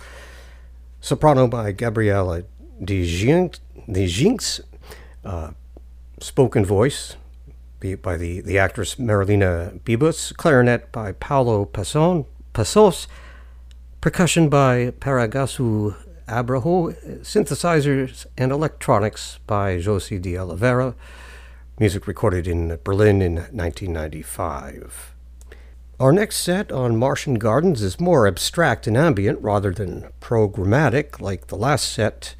Soprano 1.01 1.47
by 1.47 1.71
Gabriella 1.71 2.43
de 2.83 3.05
Jinx, 3.05 4.61
uh, 5.25 5.51
spoken 6.19 6.65
voice 6.65 7.15
by 8.01 8.15
the, 8.15 8.39
the 8.39 8.57
actress 8.57 8.95
Marilena 8.95 9.77
Bibus, 9.81 10.35
clarinet 10.35 10.91
by 10.93 11.11
Paolo 11.11 11.65
Passon, 11.65 12.25
Passos, 12.53 13.07
percussion 13.99 14.47
by 14.47 14.91
Paragasu 14.99 15.95
Abraho, 16.27 16.95
synthesizers 17.21 18.25
and 18.37 18.51
electronics 18.53 19.39
by 19.45 19.77
Jocy 19.77 20.21
de 20.21 20.37
Oliveira, 20.37 20.95
music 21.83 22.07
recorded 22.07 22.47
in 22.47 22.79
Berlin 22.85 23.21
in 23.21 23.35
1995. 23.35 25.13
Our 25.99 26.13
next 26.13 26.37
set 26.37 26.71
on 26.71 26.95
Martian 26.95 27.33
Gardens 27.33 27.81
is 27.81 27.99
more 27.99 28.25
abstract 28.25 28.87
and 28.87 28.95
ambient 28.95 29.41
rather 29.41 29.73
than 29.73 30.07
programmatic 30.21 31.19
like 31.19 31.47
the 31.47 31.57
last 31.57 31.91
set. 31.91 32.35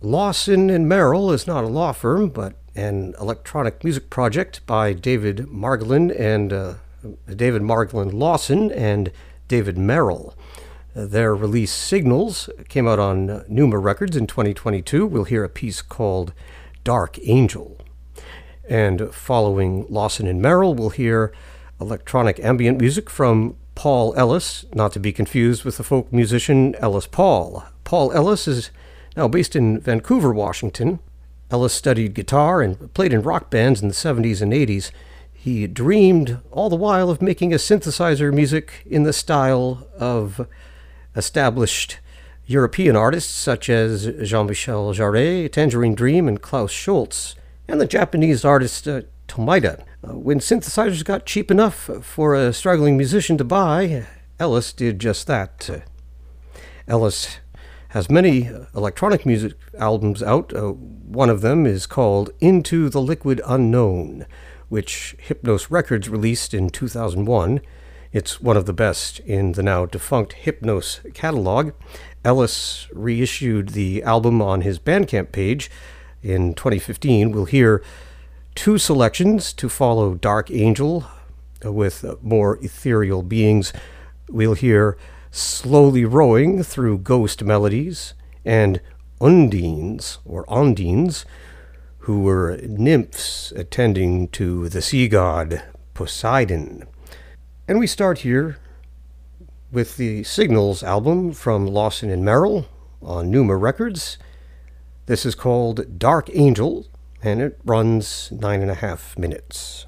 Lawson 0.00 0.70
and 0.70 0.88
Merrill 0.88 1.32
is 1.32 1.48
not 1.48 1.64
a 1.64 1.66
law 1.66 1.90
firm, 1.90 2.28
but 2.28 2.54
an 2.76 3.16
electronic 3.20 3.82
music 3.82 4.10
project 4.10 4.64
by 4.64 4.92
David 4.92 5.48
Margolin 5.48 6.14
and 6.16 6.52
uh, 6.52 6.74
David 7.28 7.62
Margolin 7.62 8.12
Lawson 8.12 8.70
and 8.70 9.10
David 9.48 9.76
Merrill. 9.76 10.36
Their 10.94 11.34
release 11.34 11.72
Signals 11.72 12.48
came 12.68 12.86
out 12.86 13.00
on 13.00 13.44
Numa 13.48 13.78
Records 13.80 14.16
in 14.16 14.28
2022. 14.28 15.04
We'll 15.04 15.24
hear 15.24 15.42
a 15.42 15.48
piece 15.48 15.82
called 15.82 16.32
Dark 16.84 17.18
Angel. 17.24 17.76
And 18.68 19.14
following 19.14 19.86
Lawson 19.88 20.26
and 20.26 20.42
Merrill, 20.42 20.74
we'll 20.74 20.90
hear 20.90 21.32
electronic 21.80 22.40
ambient 22.40 22.80
music 22.80 23.08
from 23.08 23.56
Paul 23.74 24.14
Ellis, 24.16 24.64
not 24.74 24.92
to 24.94 25.00
be 25.00 25.12
confused 25.12 25.64
with 25.64 25.76
the 25.76 25.84
folk 25.84 26.12
musician 26.12 26.74
Ellis 26.76 27.06
Paul. 27.06 27.64
Paul 27.84 28.12
Ellis 28.12 28.48
is 28.48 28.70
now 29.16 29.28
based 29.28 29.54
in 29.54 29.80
Vancouver, 29.80 30.32
Washington. 30.32 30.98
Ellis 31.50 31.72
studied 31.72 32.14
guitar 32.14 32.60
and 32.60 32.92
played 32.94 33.12
in 33.12 33.22
rock 33.22 33.50
bands 33.50 33.80
in 33.80 33.88
the 33.88 33.94
70s 33.94 34.42
and 34.42 34.52
80s. 34.52 34.90
He 35.32 35.66
dreamed 35.68 36.40
all 36.50 36.68
the 36.68 36.74
while 36.74 37.08
of 37.08 37.22
making 37.22 37.52
a 37.52 37.56
synthesizer 37.56 38.34
music 38.34 38.82
in 38.84 39.04
the 39.04 39.12
style 39.12 39.86
of 39.96 40.48
established 41.14 41.98
European 42.46 42.96
artists 42.96 43.32
such 43.32 43.68
as 43.68 44.06
Jean 44.22 44.46
Michel 44.46 44.92
Jarre, 44.92 45.50
Tangerine 45.50 45.94
Dream, 45.94 46.26
and 46.26 46.40
Klaus 46.40 46.72
Schulze, 46.72 47.36
and 47.68 47.80
the 47.80 47.86
Japanese 47.86 48.44
artist 48.44 48.86
uh, 48.86 49.02
Tomita. 49.28 49.84
Uh, 50.06 50.16
when 50.16 50.38
synthesizers 50.38 51.04
got 51.04 51.26
cheap 51.26 51.50
enough 51.50 51.90
for 52.02 52.34
a 52.34 52.52
struggling 52.52 52.96
musician 52.96 53.36
to 53.38 53.44
buy, 53.44 54.06
Ellis 54.38 54.72
did 54.72 54.98
just 54.98 55.26
that. 55.26 55.68
Uh, 55.70 56.60
Ellis 56.86 57.38
has 57.88 58.10
many 58.10 58.50
electronic 58.74 59.24
music 59.24 59.54
albums 59.78 60.22
out. 60.22 60.52
Uh, 60.54 60.72
one 60.72 61.30
of 61.30 61.40
them 61.40 61.66
is 61.66 61.86
called 61.86 62.30
Into 62.40 62.88
the 62.88 63.00
Liquid 63.00 63.40
Unknown, 63.46 64.26
which 64.68 65.16
Hypnos 65.28 65.70
Records 65.70 66.08
released 66.08 66.54
in 66.54 66.70
2001. 66.70 67.60
It's 68.12 68.40
one 68.40 68.56
of 68.56 68.66
the 68.66 68.72
best 68.72 69.18
in 69.20 69.52
the 69.52 69.62
now 69.62 69.86
defunct 69.86 70.36
Hypnos 70.44 71.12
catalog. 71.14 71.72
Ellis 72.24 72.88
reissued 72.92 73.70
the 73.70 74.02
album 74.02 74.40
on 74.40 74.62
his 74.62 74.78
Bandcamp 74.78 75.32
page 75.32 75.70
in 76.26 76.54
2015. 76.54 77.30
We'll 77.30 77.44
hear 77.44 77.82
two 78.54 78.78
selections 78.78 79.52
to 79.52 79.68
follow 79.68 80.14
Dark 80.14 80.50
Angel 80.50 81.06
with 81.62 82.04
more 82.22 82.56
ethereal 82.56 83.22
beings. 83.22 83.72
We'll 84.28 84.54
hear 84.54 84.98
Slowly 85.30 86.04
Rowing 86.04 86.62
Through 86.62 86.98
Ghost 86.98 87.44
Melodies 87.44 88.14
and 88.44 88.80
Undines 89.20 90.18
or 90.24 90.44
Ondines, 90.46 91.24
who 92.00 92.20
were 92.20 92.58
nymphs 92.62 93.52
attending 93.52 94.28
to 94.28 94.68
the 94.68 94.82
sea 94.82 95.08
god 95.08 95.62
Poseidon. 95.94 96.84
And 97.68 97.78
we 97.78 97.86
start 97.86 98.18
here 98.18 98.58
with 99.72 99.96
the 99.96 100.22
Signals 100.24 100.82
album 100.82 101.32
from 101.32 101.66
Lawson 101.66 102.10
and 102.10 102.24
Merrill 102.24 102.66
on 103.02 103.30
Numa 103.30 103.56
Records. 103.56 104.18
This 105.06 105.24
is 105.24 105.36
called 105.36 106.00
Dark 106.00 106.28
Angel, 106.34 106.84
and 107.22 107.40
it 107.40 107.60
runs 107.64 108.32
nine 108.32 108.60
and 108.60 108.72
a 108.72 108.74
half 108.74 109.16
minutes. 109.16 109.86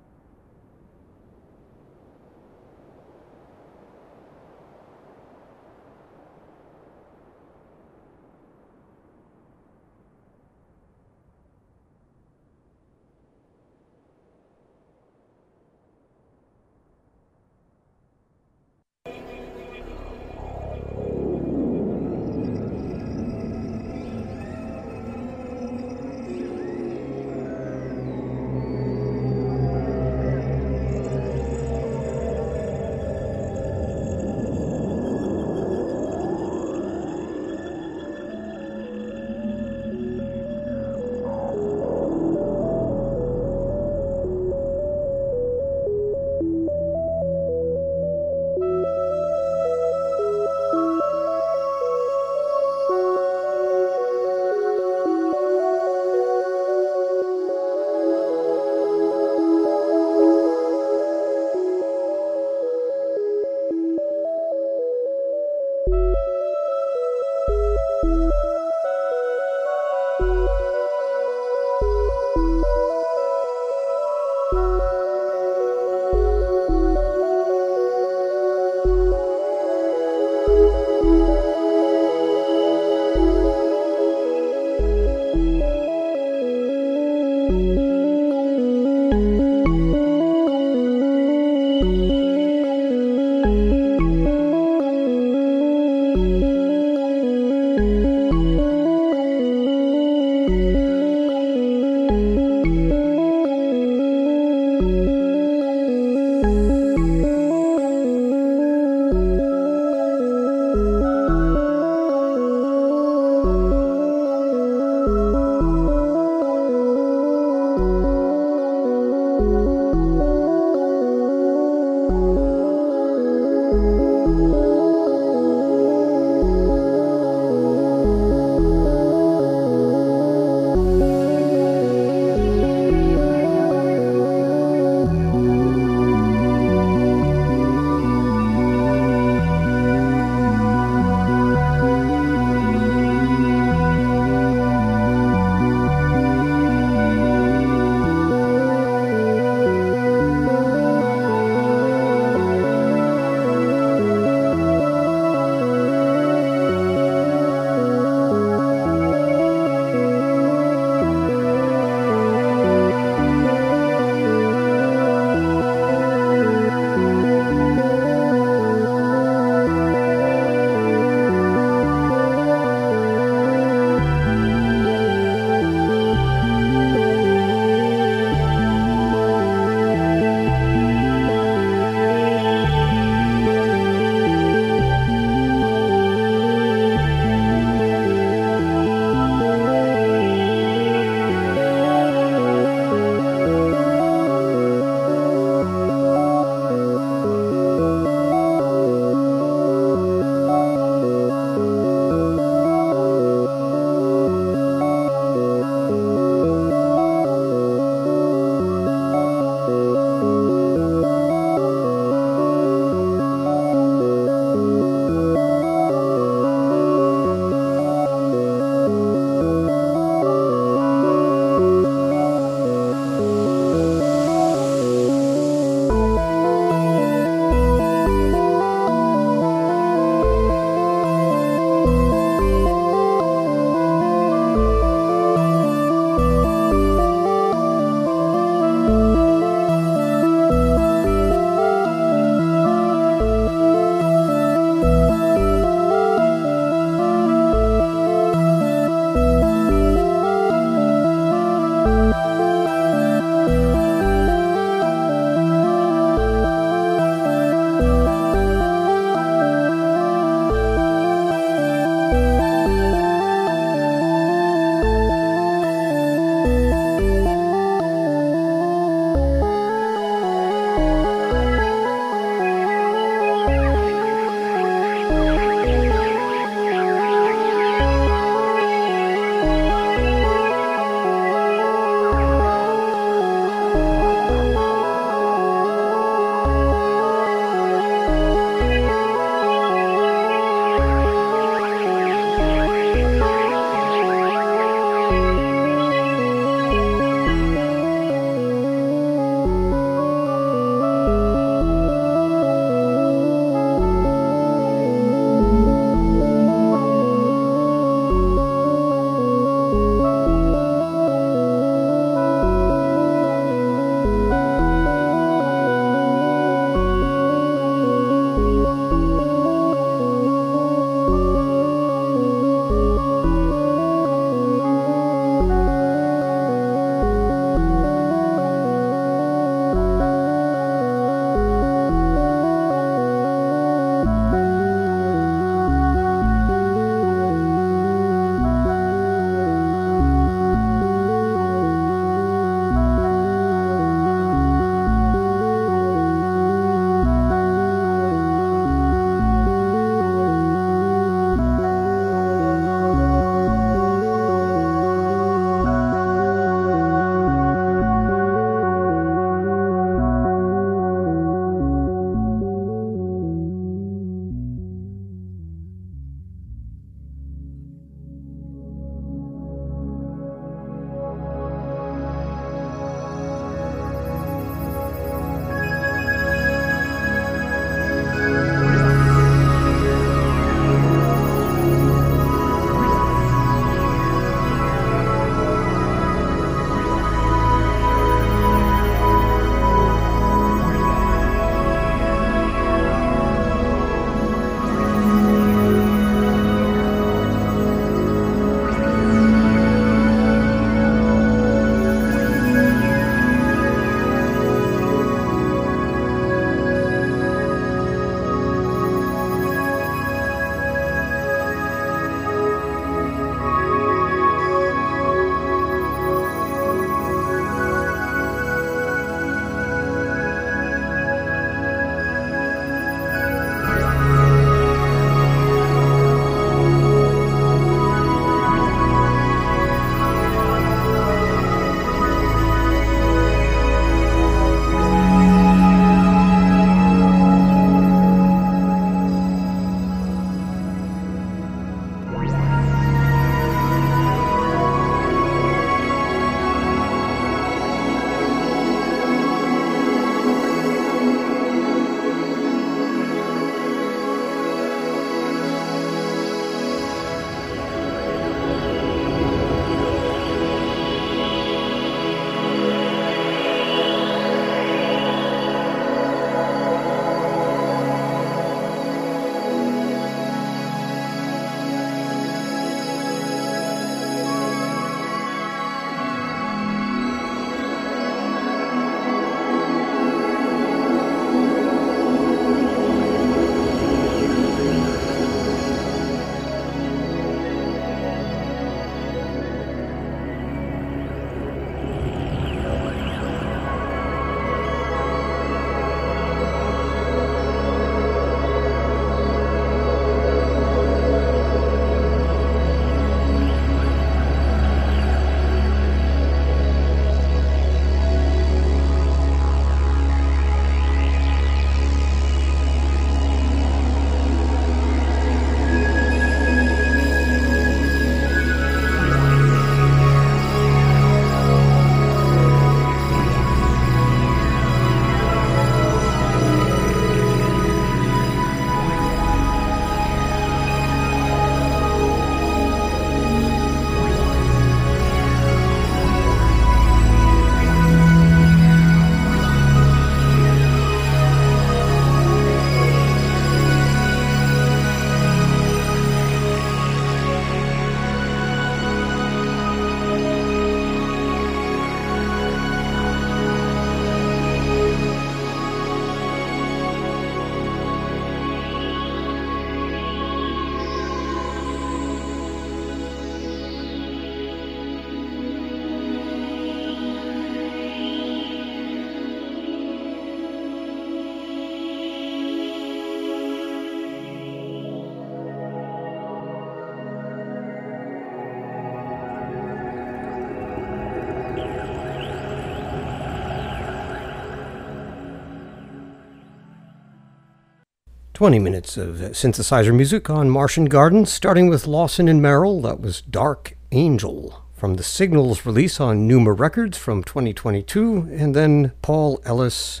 20 588.40 588.58
minutes 588.58 588.96
of 588.96 589.16
synthesizer 589.16 589.94
music 589.94 590.30
on 590.30 590.48
Martian 590.48 590.86
Gardens, 590.86 591.30
starting 591.30 591.68
with 591.68 591.86
Lawson 591.86 592.26
and 592.26 592.40
Merrill. 592.40 592.80
That 592.80 592.98
was 592.98 593.20
Dark 593.20 593.76
Angel 593.92 594.64
from 594.72 594.94
the 594.94 595.02
Signals 595.02 595.66
release 595.66 596.00
on 596.00 596.26
Numa 596.26 596.54
Records 596.54 596.96
from 596.96 597.22
2022, 597.22 598.30
and 598.32 598.54
then 598.54 598.92
Paul 599.02 599.42
Ellis 599.44 600.00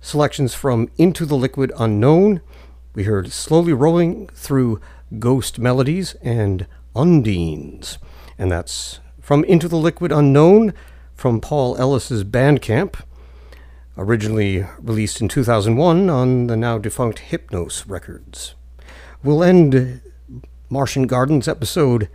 selections 0.00 0.54
from 0.54 0.88
Into 0.96 1.26
the 1.26 1.36
Liquid 1.36 1.70
Unknown. 1.78 2.40
We 2.94 3.02
heard 3.02 3.32
Slowly 3.32 3.74
Rolling 3.74 4.28
Through 4.28 4.80
Ghost 5.18 5.58
Melodies 5.58 6.14
and 6.22 6.66
Undines, 6.96 7.98
and 8.38 8.50
that's 8.50 9.00
from 9.20 9.44
Into 9.44 9.68
the 9.68 9.76
Liquid 9.76 10.10
Unknown 10.10 10.72
from 11.14 11.38
Paul 11.38 11.76
Ellis's 11.76 12.24
Bandcamp 12.24 13.02
originally 13.98 14.64
released 14.78 15.20
in 15.20 15.28
2001 15.28 16.08
on 16.08 16.46
the 16.46 16.56
now 16.56 16.78
defunct 16.78 17.24
Hypnos 17.30 17.84
Records. 17.88 18.54
We'll 19.22 19.42
end 19.42 20.00
Martian 20.70 21.06
Gardens 21.06 21.48
episode 21.48 22.08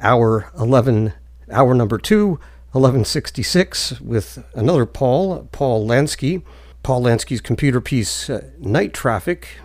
hour 0.00 0.50
11, 0.58 1.14
hour 1.50 1.74
number 1.74 1.98
2, 1.98 2.28
1166, 2.72 4.00
with 4.00 4.44
another 4.54 4.86
Paul, 4.86 5.48
Paul 5.50 5.88
Lansky. 5.88 6.42
Paul 6.82 7.02
Lansky's 7.02 7.40
computer 7.40 7.80
piece 7.80 8.30
uh, 8.30 8.50
Night 8.58 8.94
Traffic, 8.94 9.58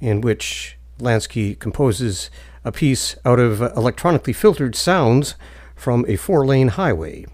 in 0.00 0.20
which 0.20 0.76
Lansky 0.98 1.58
composes 1.58 2.30
a 2.64 2.72
piece 2.72 3.16
out 3.24 3.38
of 3.38 3.62
electronically 3.62 4.32
filtered 4.32 4.74
sounds 4.74 5.34
from 5.74 6.04
a 6.08 6.16
four 6.16 6.44
lane 6.44 6.68
highway. 6.68 7.24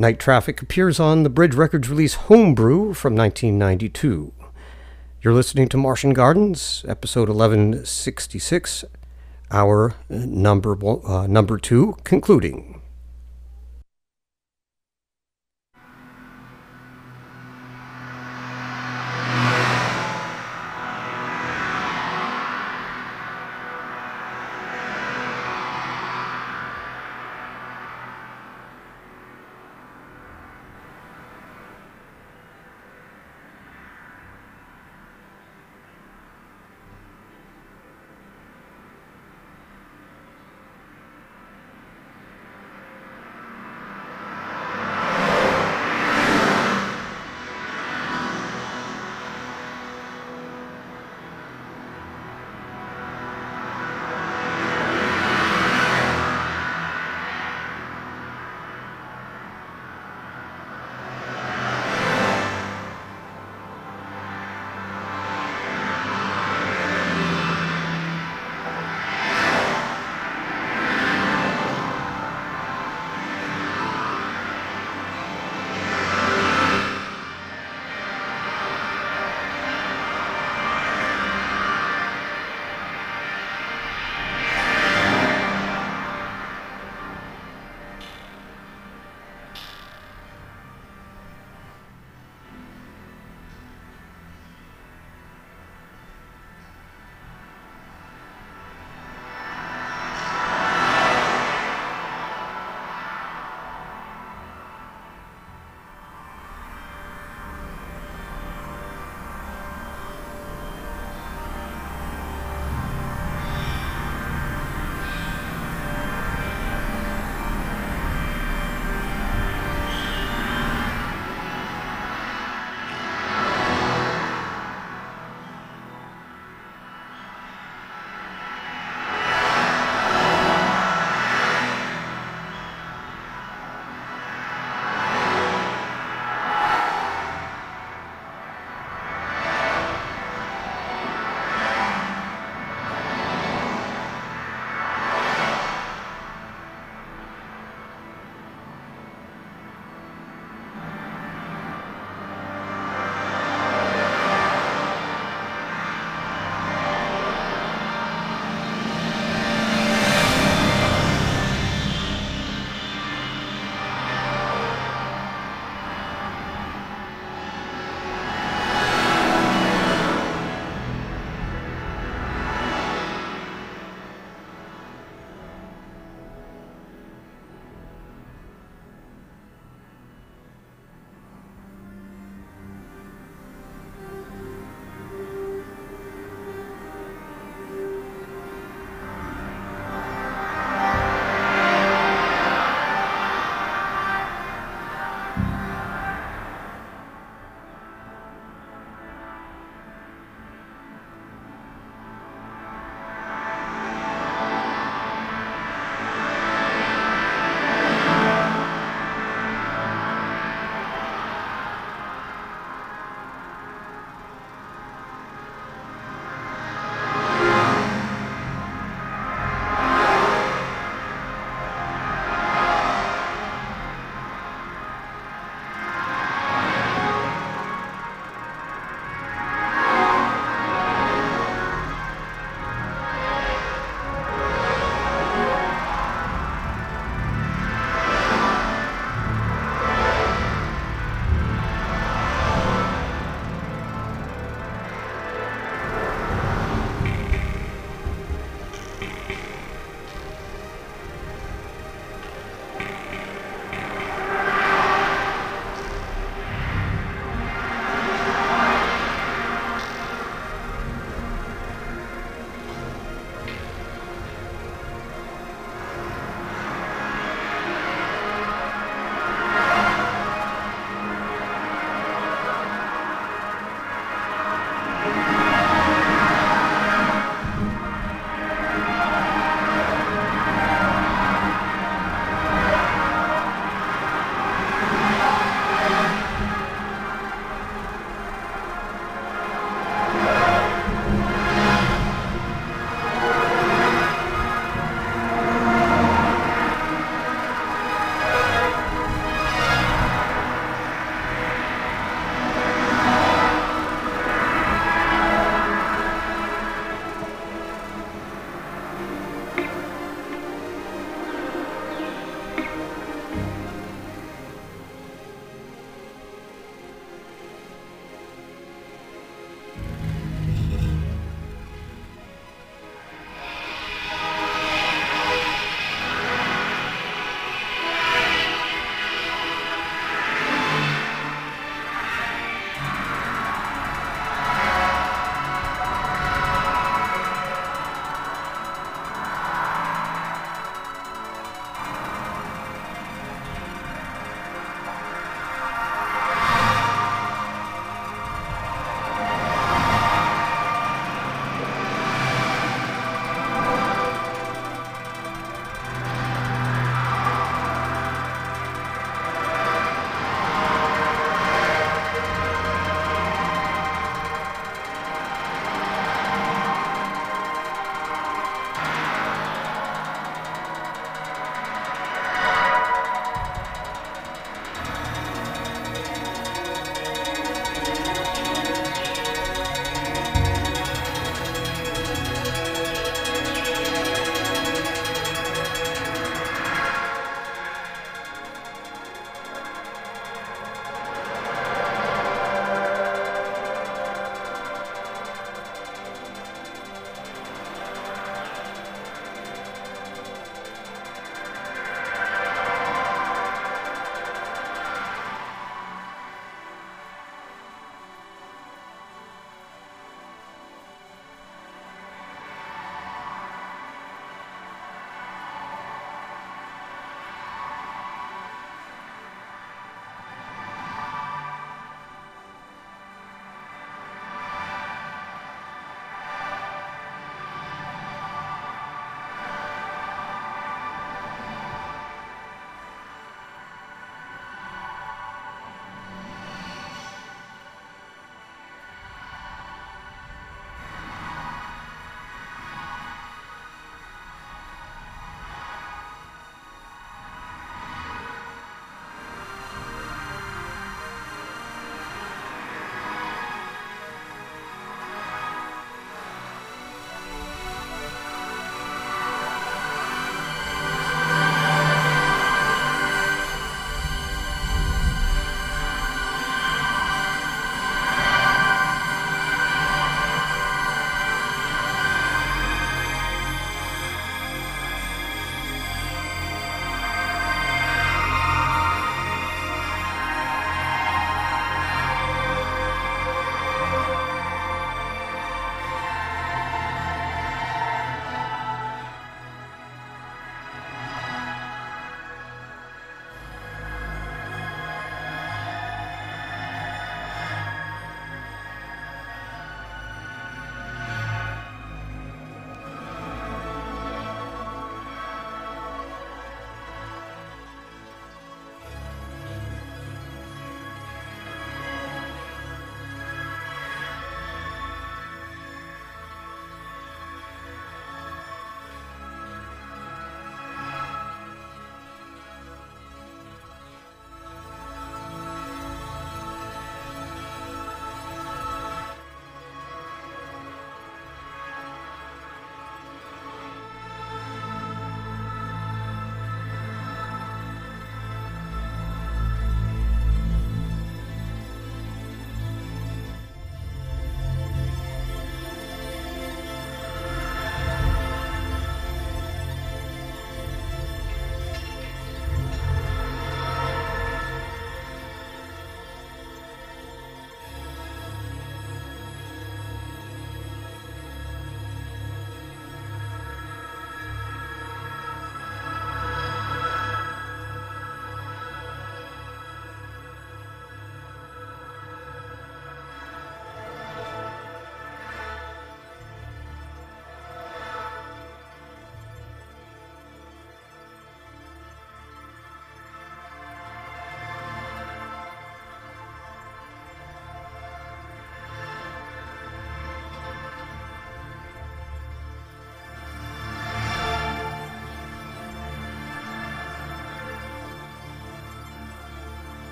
Night 0.00 0.20
Traffic 0.20 0.62
appears 0.62 1.00
on 1.00 1.24
the 1.24 1.28
Bridge 1.28 1.56
Records 1.56 1.90
release 1.90 2.14
Homebrew 2.14 2.94
from 2.94 3.16
1992. 3.16 4.32
You're 5.20 5.34
listening 5.34 5.68
to 5.70 5.76
Martian 5.76 6.14
Gardens, 6.14 6.84
episode 6.86 7.28
1166, 7.28 8.84
our 9.50 9.96
number, 10.08 10.78
uh, 11.04 11.26
number 11.26 11.58
two, 11.58 11.96
concluding. 12.04 12.77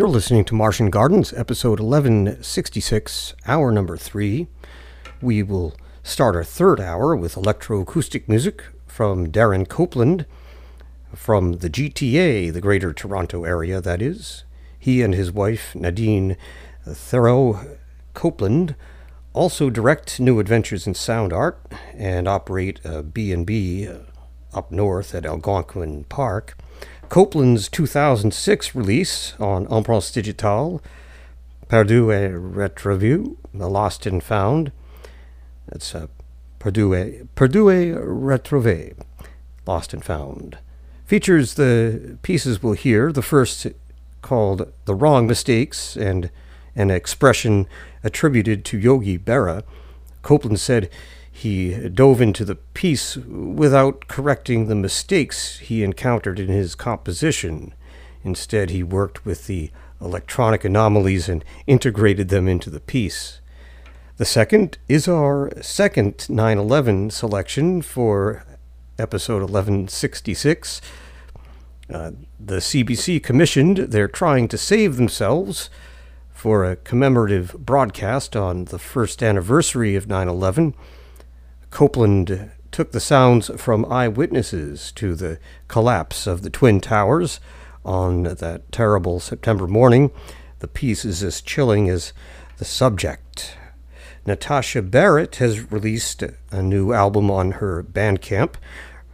You're 0.00 0.08
listening 0.08 0.46
to 0.46 0.54
Martian 0.54 0.88
Gardens, 0.88 1.34
episode 1.34 1.78
1166, 1.78 3.34
hour 3.46 3.70
number 3.70 3.98
three. 3.98 4.46
We 5.20 5.42
will 5.42 5.76
start 6.02 6.34
our 6.34 6.42
third 6.42 6.80
hour 6.80 7.14
with 7.14 7.34
electroacoustic 7.34 8.26
music 8.26 8.64
from 8.86 9.30
Darren 9.30 9.68
Copeland 9.68 10.24
from 11.14 11.58
the 11.58 11.68
GTA, 11.68 12.50
the 12.50 12.62
Greater 12.62 12.94
Toronto 12.94 13.44
Area, 13.44 13.82
that 13.82 14.00
is. 14.00 14.44
He 14.78 15.02
and 15.02 15.12
his 15.12 15.32
wife, 15.32 15.74
Nadene 15.74 16.38
Thériault 16.88 17.76
Copeland, 18.14 18.76
also 19.34 19.68
direct 19.68 20.18
New 20.18 20.40
Adventures 20.40 20.86
in 20.86 20.94
Sound 20.94 21.34
Art 21.34 21.60
and 21.92 22.26
operate 22.26 22.80
uh, 22.86 23.00
a 23.00 23.02
B&B 23.02 23.86
up 24.54 24.72
north 24.72 25.14
at 25.14 25.26
Algonquin 25.26 26.04
Park. 26.04 26.56
Copeland's 27.10 27.68
2006 27.68 28.72
release 28.76 29.34
on 29.40 29.66
Empreintes 29.66 30.12
Digitales, 30.12 30.80
Perdu 31.66 32.12
et 32.12 32.30
Retrouvé, 32.30 33.36
The 33.52 33.68
Lost 33.68 34.06
and 34.06 34.22
Found. 34.22 34.70
That's 35.66 35.92
uh, 35.92 36.06
Perdu 36.60 36.94
et, 36.94 37.34
Perdu 37.34 37.68
et 37.68 37.96
Retrouvé, 38.00 38.94
Lost 39.66 39.92
and 39.92 40.04
Found. 40.04 40.58
Features 41.04 41.54
the 41.54 42.16
pieces 42.22 42.62
we'll 42.62 42.74
hear, 42.74 43.10
the 43.10 43.22
first 43.22 43.66
called 44.22 44.72
The 44.84 44.94
Wrong 44.94 45.26
Mistakes 45.26 45.96
and 45.96 46.30
an 46.76 46.92
expression 46.92 47.66
attributed 48.04 48.64
to 48.66 48.78
Yogi 48.78 49.18
Berra. 49.18 49.64
Copeland 50.22 50.60
said, 50.60 50.88
he 51.40 51.88
dove 51.88 52.20
into 52.20 52.44
the 52.44 52.54
piece 52.54 53.16
without 53.16 54.06
correcting 54.08 54.66
the 54.66 54.74
mistakes 54.74 55.56
he 55.56 55.82
encountered 55.82 56.38
in 56.38 56.48
his 56.48 56.74
composition. 56.74 57.72
Instead, 58.22 58.68
he 58.68 58.82
worked 58.82 59.24
with 59.24 59.46
the 59.46 59.70
electronic 60.02 60.66
anomalies 60.66 61.30
and 61.30 61.42
integrated 61.66 62.28
them 62.28 62.46
into 62.46 62.68
the 62.68 62.78
piece. 62.78 63.40
The 64.18 64.26
second 64.26 64.76
is 64.86 65.08
our 65.08 65.50
second 65.62 66.28
9 66.28 66.58
11 66.58 67.08
selection 67.08 67.80
for 67.80 68.44
episode 68.98 69.40
1166. 69.40 70.82
Uh, 71.88 72.10
the 72.38 72.56
CBC 72.56 73.22
commissioned 73.22 73.78
They're 73.78 74.08
Trying 74.08 74.46
to 74.48 74.58
Save 74.58 74.96
Themselves 74.96 75.70
for 76.34 76.66
a 76.66 76.76
commemorative 76.76 77.54
broadcast 77.64 78.36
on 78.36 78.66
the 78.66 78.78
first 78.78 79.22
anniversary 79.22 79.96
of 79.96 80.06
9 80.06 80.28
11. 80.28 80.74
Copeland 81.70 82.50
took 82.72 82.92
the 82.92 83.00
sounds 83.00 83.50
from 83.60 83.90
eyewitnesses 83.90 84.92
to 84.92 85.14
the 85.14 85.38
collapse 85.68 86.26
of 86.26 86.42
the 86.42 86.50
Twin 86.50 86.80
Towers 86.80 87.40
on 87.84 88.24
that 88.24 88.70
terrible 88.70 89.20
September 89.20 89.66
morning. 89.66 90.10
The 90.60 90.68
piece 90.68 91.04
is 91.04 91.22
as 91.22 91.40
chilling 91.40 91.88
as 91.88 92.12
the 92.58 92.64
subject. 92.64 93.56
Natasha 94.26 94.82
Barrett 94.82 95.36
has 95.36 95.72
released 95.72 96.22
a 96.50 96.62
new 96.62 96.92
album 96.92 97.30
on 97.30 97.52
her 97.52 97.82
Bandcamp, 97.82 98.54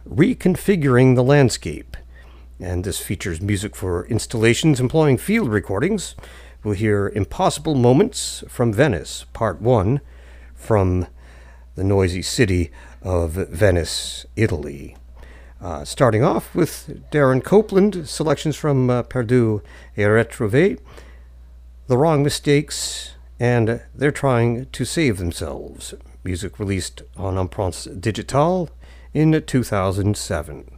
Reconfiguring 0.07 1.15
the 1.15 1.23
Landscape. 1.23 1.95
And 2.59 2.83
this 2.83 2.99
features 2.99 3.41
music 3.41 3.75
for 3.75 4.05
installations 4.07 4.79
employing 4.79 5.17
field 5.17 5.49
recordings. 5.49 6.15
We'll 6.63 6.73
hear 6.73 7.07
Impossible 7.09 7.75
Moments 7.75 8.43
from 8.49 8.73
Venice, 8.73 9.25
Part 9.31 9.61
1, 9.61 10.01
from 10.53 11.07
the 11.77 11.83
noisy 11.83 12.23
city 12.23 12.71
of 13.03 13.31
Venice, 13.31 14.25
Italy. 14.35 14.97
Uh, 15.61 15.85
starting 15.85 16.23
off 16.23 16.53
with 16.55 17.03
Darren 17.11 17.43
Copeland, 17.43 18.09
selections 18.09 18.55
from 18.55 18.89
uh, 18.89 18.99
et 19.01 19.05
Retrouvé, 19.95 20.79
The 21.85 21.97
Wrong 21.97 22.23
Mistakes, 22.23 23.13
and 23.39 23.81
They're 23.93 24.11
Trying 24.11 24.65
to 24.71 24.85
Save 24.85 25.19
Themselves. 25.19 25.93
Music 26.23 26.59
released 26.59 27.03
on 27.15 27.35
Empreintes 27.35 28.01
Digitales 28.01 28.69
in 29.13 29.43
2007. 29.45 30.76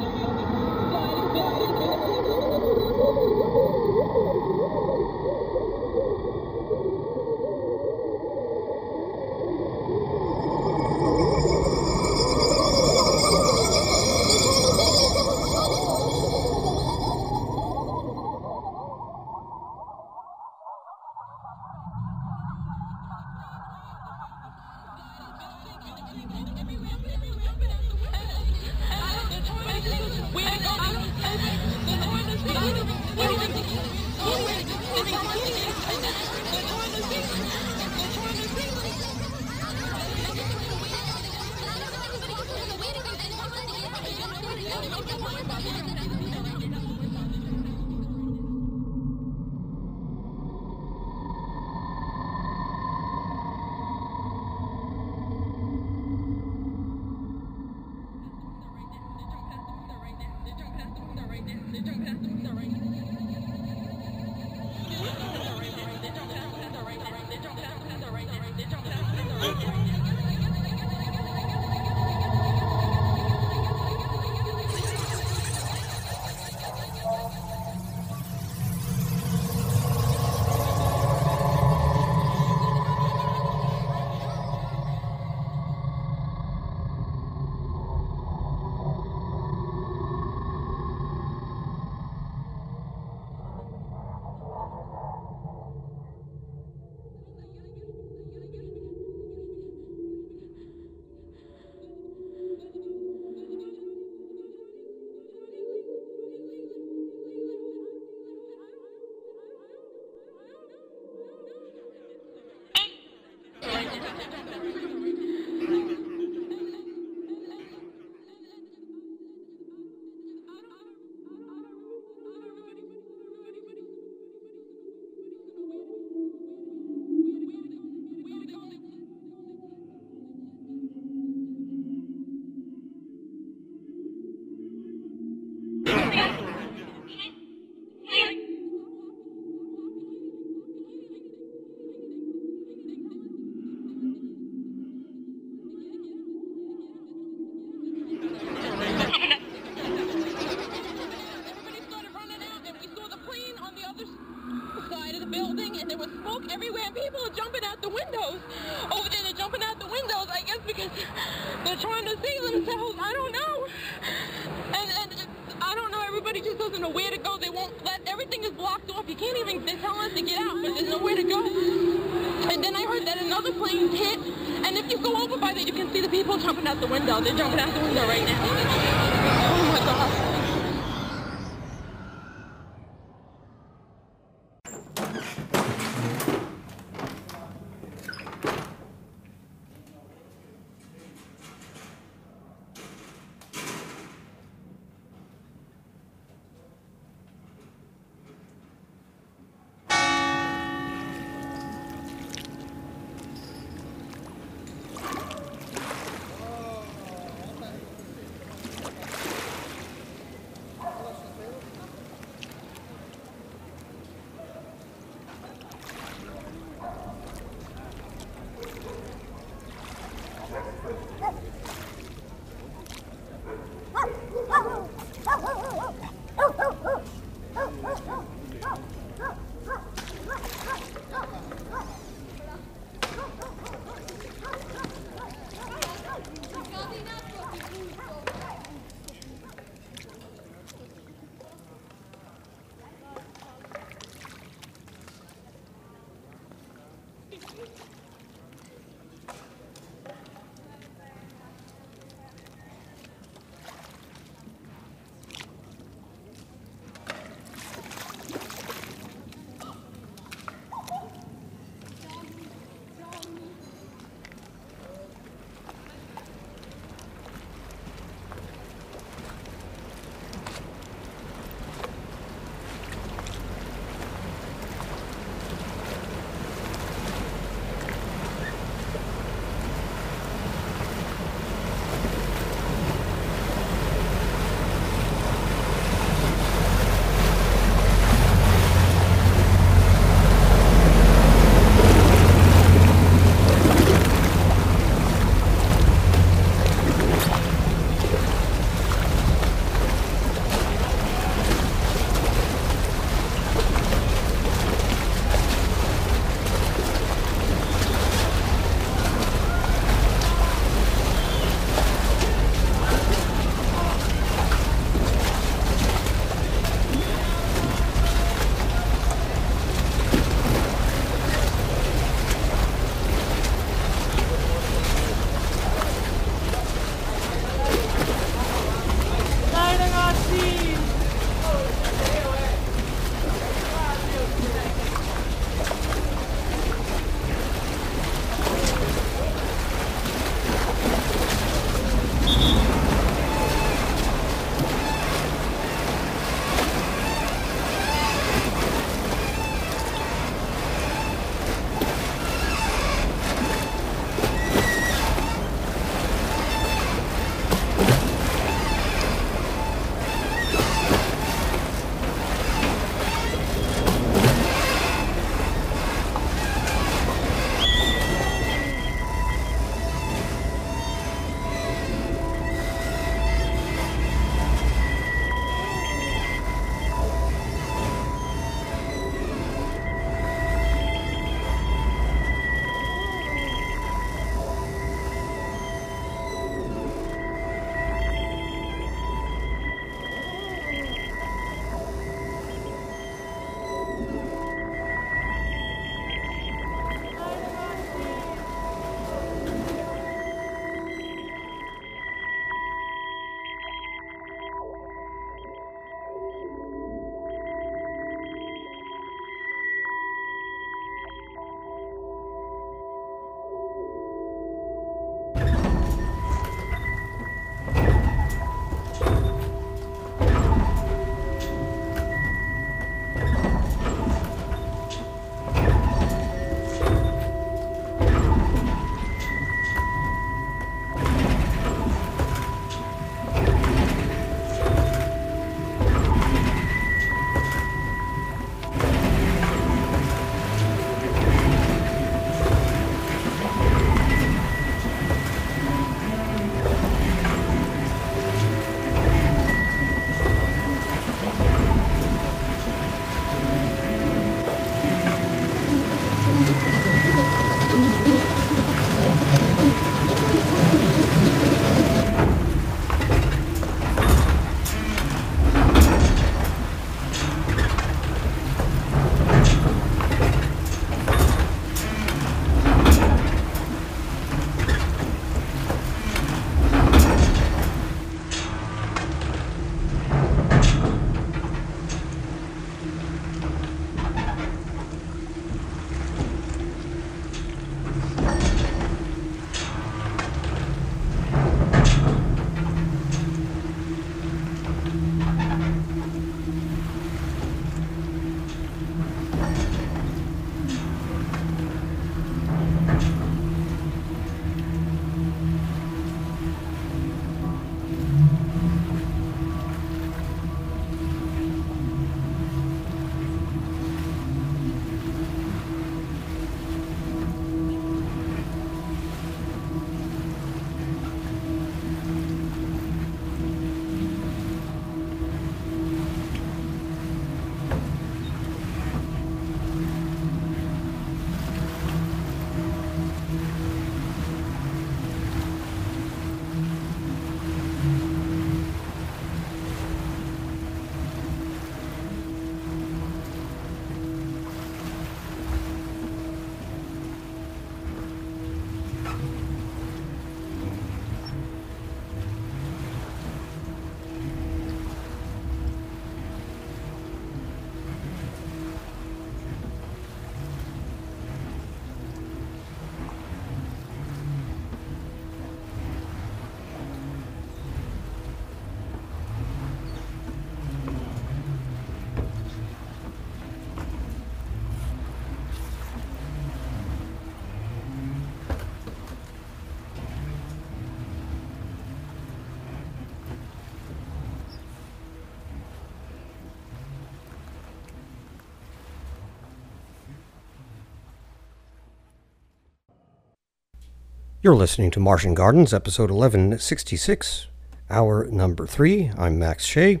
You're 594.44 594.56
listening 594.56 594.90
to 594.90 594.98
Martian 594.98 595.34
Gardens, 595.34 595.72
episode 595.72 596.10
1166, 596.10 597.46
hour 597.88 598.24
number 598.24 598.66
three. 598.66 599.12
I'm 599.16 599.38
Max 599.38 599.64
Shea. 599.64 600.00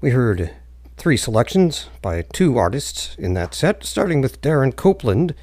We 0.00 0.08
heard 0.08 0.52
three 0.96 1.18
selections 1.18 1.90
by 2.00 2.22
two 2.22 2.56
artists 2.56 3.14
in 3.18 3.34
that 3.34 3.52
set, 3.52 3.84
starting 3.84 4.22
with 4.22 4.40
Darren 4.40 4.74
Copeland 4.74 5.34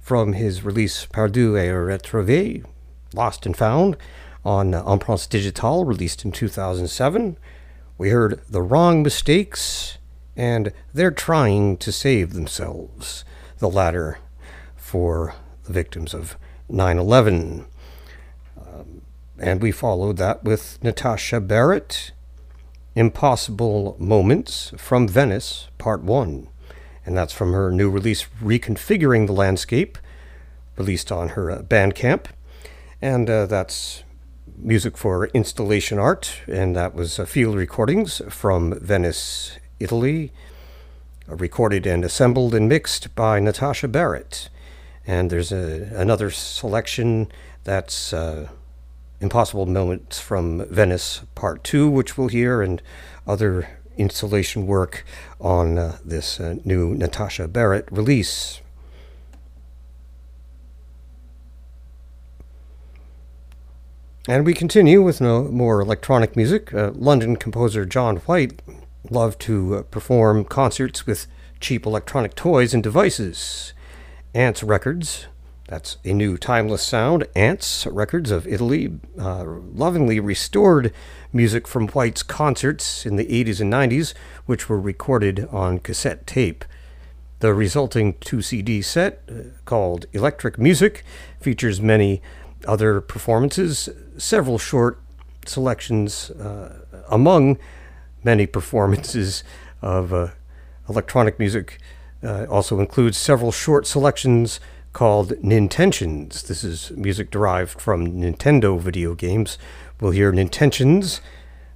from 0.00 0.32
his 0.32 0.64
release 0.64 1.04
Perdu 1.04 1.58
et 1.58 1.68
Retrouvé, 1.68 2.64
Lost 3.12 3.44
and 3.44 3.54
Found, 3.54 3.98
on 4.46 4.72
Empreintes 4.72 5.28
Digitales, 5.28 5.86
released 5.86 6.24
in 6.24 6.32
2007. 6.32 7.36
We 7.98 8.08
heard 8.08 8.40
The 8.48 8.62
Wrong 8.62 9.02
Mistakes 9.02 9.98
and 10.34 10.72
They're 10.94 11.10
Trying 11.10 11.76
to 11.76 11.92
Save 11.92 12.32
Themselves, 12.32 13.26
the 13.58 13.68
latter 13.68 14.20
for 14.74 15.34
the 15.64 15.74
victims 15.74 16.14
of 16.14 16.38
9 16.70 16.98
11. 16.98 17.66
And 19.38 19.60
we 19.60 19.72
followed 19.72 20.16
that 20.18 20.44
with 20.44 20.78
Natasha 20.82 21.40
Barrett, 21.40 22.12
Impossible 22.94 23.96
Moments 23.98 24.72
from 24.76 25.08
Venice, 25.08 25.68
Part 25.78 26.02
1. 26.02 26.48
And 27.04 27.16
that's 27.16 27.32
from 27.32 27.52
her 27.52 27.70
new 27.70 27.90
release, 27.90 28.26
Reconfiguring 28.40 29.26
the 29.26 29.32
Landscape, 29.32 29.98
released 30.76 31.10
on 31.10 31.30
her 31.30 31.50
uh, 31.50 31.62
Bandcamp. 31.62 32.26
And 33.02 33.28
uh, 33.28 33.46
that's 33.46 34.04
music 34.56 34.96
for 34.96 35.26
installation 35.28 35.98
art, 35.98 36.40
and 36.46 36.76
that 36.76 36.94
was 36.94 37.18
uh, 37.18 37.26
field 37.26 37.56
recordings 37.56 38.22
from 38.30 38.78
Venice, 38.78 39.58
Italy, 39.80 40.32
recorded 41.26 41.86
and 41.86 42.04
assembled 42.04 42.54
and 42.54 42.68
mixed 42.68 43.14
by 43.14 43.40
Natasha 43.40 43.88
Barrett. 43.88 44.48
And 45.06 45.30
there's 45.30 45.52
a, 45.52 45.90
another 45.94 46.30
selection 46.30 47.28
that's 47.64 48.12
uh, 48.12 48.48
Impossible 49.24 49.64
Moments 49.64 50.20
from 50.20 50.66
Venice, 50.66 51.22
Part 51.34 51.64
2, 51.64 51.88
which 51.88 52.18
we'll 52.18 52.28
hear, 52.28 52.60
and 52.60 52.82
other 53.26 53.80
installation 53.96 54.66
work 54.66 55.02
on 55.40 55.78
uh, 55.78 55.96
this 56.04 56.38
uh, 56.38 56.56
new 56.62 56.94
Natasha 56.94 57.48
Barrett 57.48 57.88
release. 57.90 58.60
And 64.28 64.44
we 64.44 64.52
continue 64.52 65.00
with 65.00 65.22
no 65.22 65.44
more 65.44 65.80
electronic 65.80 66.36
music. 66.36 66.74
Uh, 66.74 66.90
London 66.94 67.36
composer 67.36 67.86
John 67.86 68.16
White 68.18 68.60
loved 69.10 69.40
to 69.40 69.76
uh, 69.76 69.82
perform 69.84 70.44
concerts 70.44 71.06
with 71.06 71.26
cheap 71.60 71.86
electronic 71.86 72.34
toys 72.34 72.74
and 72.74 72.82
devices. 72.82 73.72
Ants 74.34 74.62
Records 74.62 75.28
that's 75.66 75.96
a 76.04 76.12
new 76.12 76.36
timeless 76.36 76.82
sound. 76.82 77.26
Ants 77.34 77.86
Records 77.86 78.30
of 78.30 78.46
Italy 78.46 78.98
uh, 79.18 79.44
lovingly 79.46 80.20
restored 80.20 80.92
music 81.32 81.66
from 81.66 81.88
White's 81.88 82.22
concerts 82.22 83.06
in 83.06 83.16
the 83.16 83.24
80s 83.24 83.60
and 83.60 83.72
90s, 83.72 84.12
which 84.44 84.68
were 84.68 84.78
recorded 84.78 85.48
on 85.50 85.78
cassette 85.78 86.26
tape. 86.26 86.64
The 87.40 87.54
resulting 87.54 88.14
2 88.20 88.42
CD 88.42 88.82
set, 88.82 89.22
uh, 89.28 89.34
called 89.64 90.04
Electric 90.12 90.58
Music, 90.58 91.02
features 91.40 91.80
many 91.80 92.20
other 92.66 93.00
performances, 93.00 93.88
several 94.18 94.58
short 94.58 95.00
selections 95.46 96.30
uh, 96.30 96.78
among 97.10 97.58
many 98.22 98.46
performances 98.46 99.44
of 99.80 100.12
uh, 100.12 100.28
electronic 100.88 101.38
music. 101.38 101.78
Uh, 102.22 102.46
also 102.48 102.80
includes 102.80 103.18
several 103.18 103.52
short 103.52 103.86
selections 103.86 104.60
called 104.94 105.30
Nintentions. 105.42 106.46
This 106.46 106.64
is 106.64 106.92
music 106.92 107.30
derived 107.30 107.80
from 107.80 108.12
Nintendo 108.12 108.80
video 108.80 109.14
games. 109.14 109.58
We'll 110.00 110.12
hear 110.12 110.32
Nintentions 110.32 111.20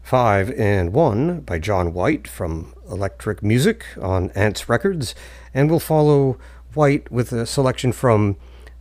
5 0.03 0.53
and 0.53 0.95
1 0.95 1.41
by 1.41 1.59
John 1.59 1.93
White 1.93 2.27
from 2.27 2.73
Electric 2.89 3.43
Music 3.43 3.85
on 4.01 4.31
Ants 4.31 4.69
Records, 4.69 5.15
and 5.53 5.69
we'll 5.69 5.81
follow 5.81 6.39
White 6.75 7.11
with 7.11 7.33
a 7.33 7.45
selection 7.45 7.93
from 7.93 8.37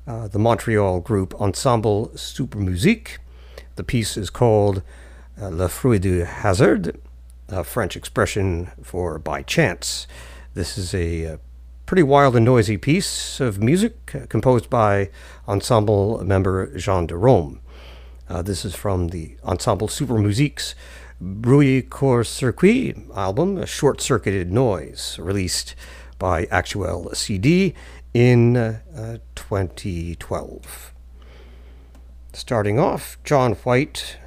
uh, 0.05 0.27
the 0.27 0.39
Montreal 0.39 1.01
group 1.01 1.33
Ensemble 1.41 2.15
Super 2.15 2.59
Musique. 2.59 3.17
The 3.75 3.83
piece 3.83 4.15
is 4.17 4.29
called 4.29 4.83
uh, 5.41 5.49
Le 5.49 5.67
Fruit 5.67 5.99
du 5.99 6.23
Hasard, 6.25 6.97
a 7.49 7.63
French 7.63 7.97
expression 7.97 8.69
for 8.83 9.17
by 9.17 9.41
chance. 9.41 10.07
This 10.53 10.77
is 10.77 10.93
a, 10.93 11.23
a 11.23 11.33
uh, 11.33 11.37
pretty 11.87 12.03
wild 12.03 12.35
and 12.35 12.43
noisy 12.43 12.75
piece 12.75 13.39
of 13.39 13.63
music 13.63 14.13
uh, 14.13 14.25
composed 14.27 14.69
by 14.69 15.09
ensemble 15.47 16.21
member 16.21 16.77
Jean 16.77 17.07
Derome. 17.07 17.59
Uh, 18.27 18.41
this 18.41 18.65
is 18.65 18.75
from 18.75 19.07
the 19.07 19.37
Ensemble 19.45 19.87
Super 19.87 20.17
Musique's 20.17 20.75
Bruit 21.21 21.89
Court 21.89 22.27
Circuit 22.27 22.97
album, 23.15 23.65
Short 23.65 24.01
Circuited 24.01 24.51
Noise, 24.51 25.17
released 25.17 25.75
by 26.19 26.45
Actuelle 26.47 27.15
CD 27.15 27.73
in 28.13 28.57
uh, 28.57 29.19
2012. 29.35 30.93
Starting 32.33 32.77
off, 32.77 33.17
John 33.23 33.53
White. 33.53 34.17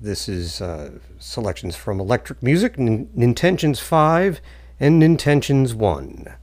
This 0.00 0.26
is 0.26 0.62
uh, 0.62 0.92
selections 1.18 1.76
from 1.76 2.00
Electric 2.00 2.42
Music, 2.42 2.76
N- 2.78 3.10
Nintentions 3.14 3.78
5 3.78 4.40
and 4.80 5.02
Nintentions 5.02 5.74
1. 5.74 6.36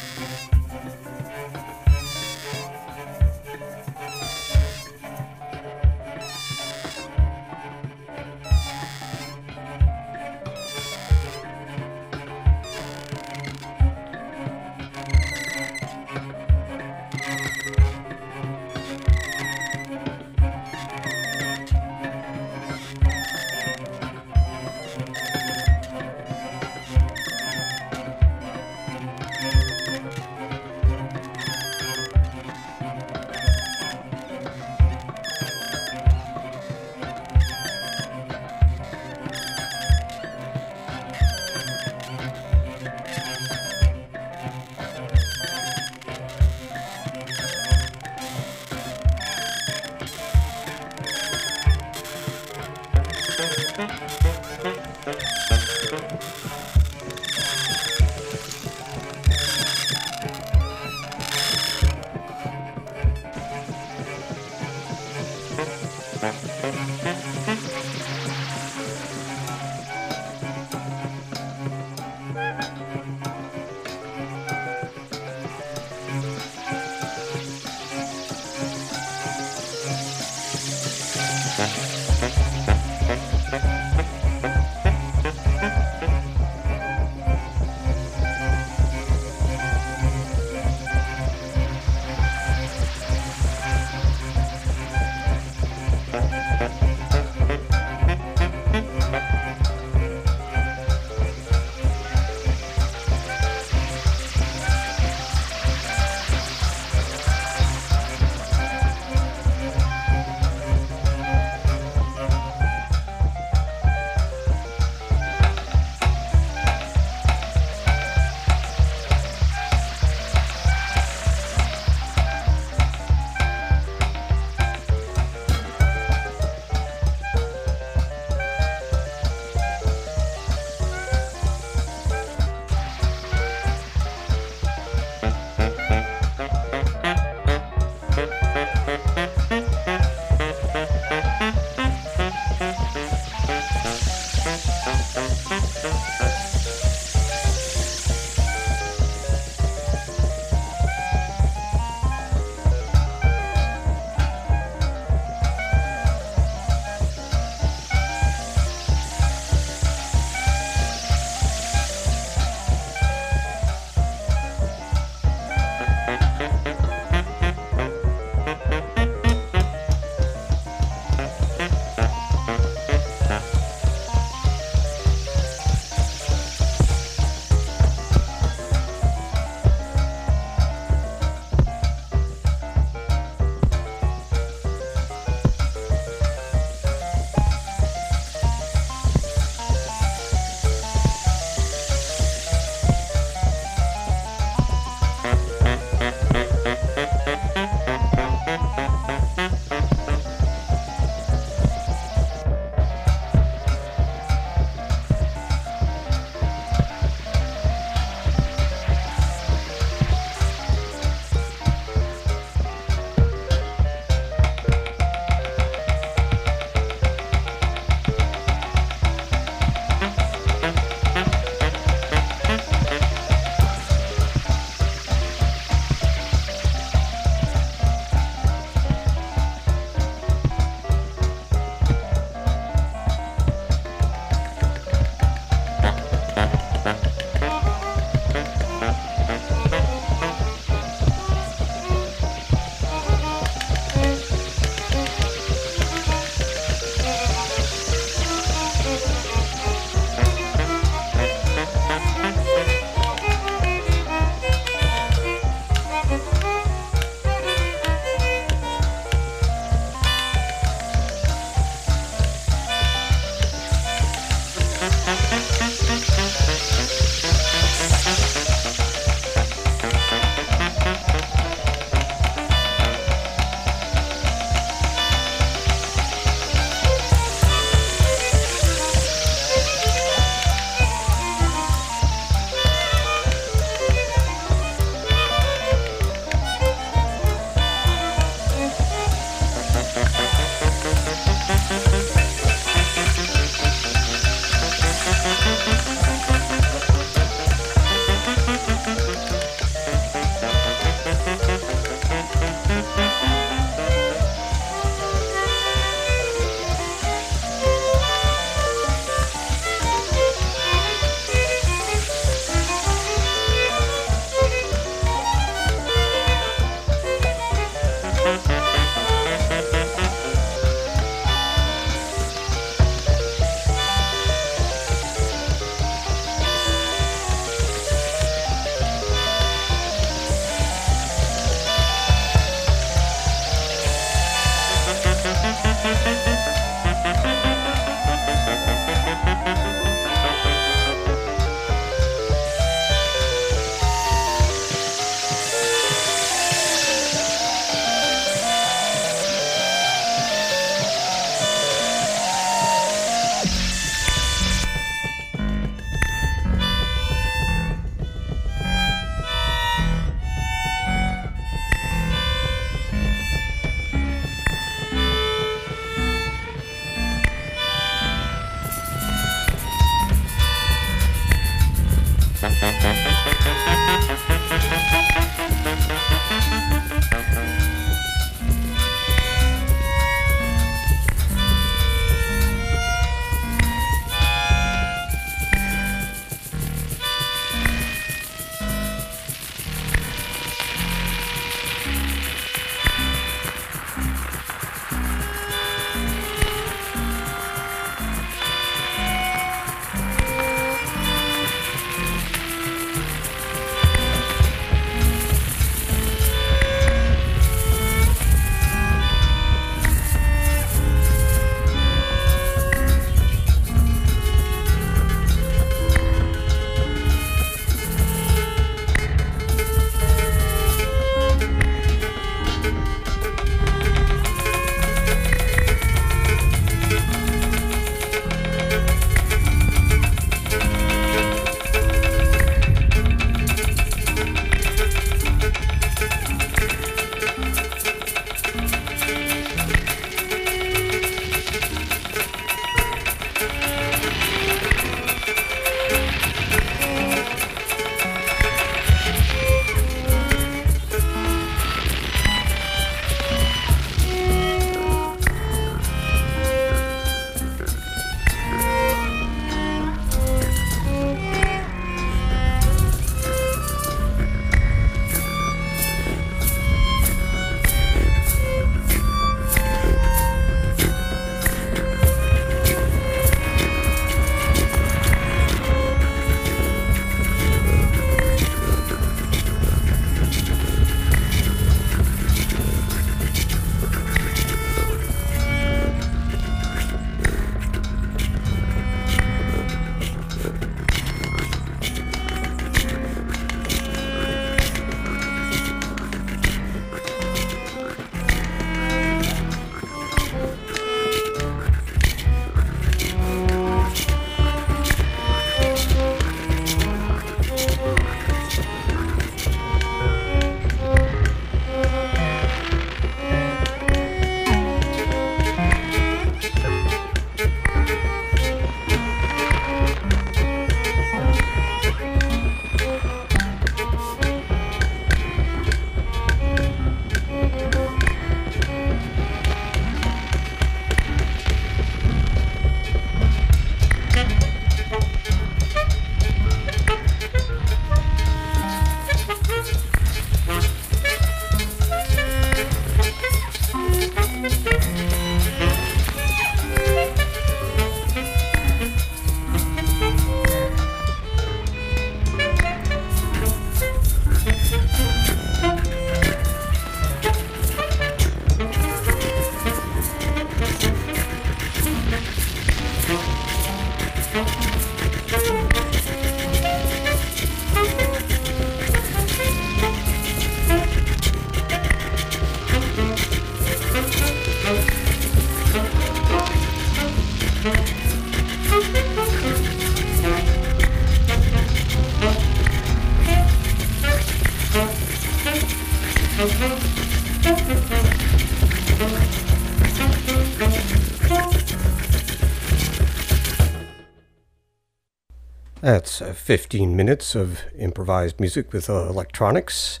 15 596.40 596.96
minutes 596.96 597.34
of 597.34 597.60
improvised 597.78 598.40
music 598.40 598.72
with 598.72 598.88
uh, 598.88 599.06
electronics. 599.08 600.00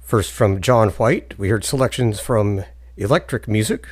First, 0.00 0.30
from 0.30 0.60
John 0.60 0.90
White, 0.90 1.38
we 1.38 1.48
heard 1.48 1.64
selections 1.64 2.20
from 2.20 2.64
Electric 2.96 3.48
Music, 3.48 3.86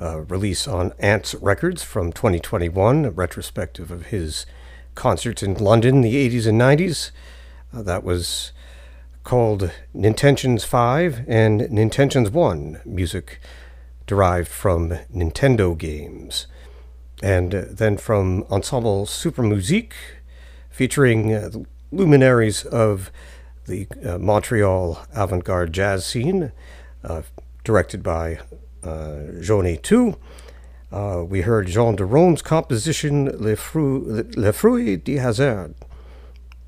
a 0.00 0.20
release 0.22 0.66
on 0.66 0.92
Ants 0.98 1.34
Records 1.36 1.84
from 1.84 2.12
2021, 2.12 3.04
a 3.04 3.10
retrospective 3.10 3.90
of 3.90 4.06
his 4.06 4.46
concerts 4.94 5.42
in 5.42 5.54
London 5.54 5.96
in 5.96 6.00
the 6.02 6.28
80s 6.28 6.46
and 6.46 6.60
90s. 6.60 7.12
Uh, 7.72 7.82
that 7.82 8.02
was 8.02 8.52
called 9.22 9.70
Nintentions 9.94 10.66
5 10.66 11.24
and 11.28 11.60
Nintentions 11.62 12.30
1, 12.30 12.80
music 12.84 13.40
derived 14.06 14.48
from 14.48 14.90
Nintendo 15.14 15.78
games. 15.78 16.48
And 17.22 17.54
uh, 17.54 17.64
then 17.70 17.96
from 17.96 18.44
Ensemble 18.50 19.06
Super 19.06 19.42
Musique, 19.42 19.94
featuring 20.78 21.34
uh, 21.34 21.50
luminaries 21.90 22.64
of 22.66 23.10
the 23.66 23.88
uh, 24.06 24.16
Montreal 24.16 25.04
avant 25.12 25.42
garde 25.42 25.72
jazz 25.72 26.06
scene, 26.06 26.52
uh, 27.02 27.22
directed 27.64 28.00
by 28.00 28.38
uh, 28.84 29.26
Joane 29.40 29.76
Hétu. 29.76 30.16
Uh, 30.92 31.24
we 31.24 31.40
heard 31.40 31.66
Jean 31.66 31.96
Derome's 31.96 32.42
composition 32.42 33.24
Le, 33.42 33.56
Fruit, 33.56 35.02
du 35.02 35.18
Hasard. 35.18 35.74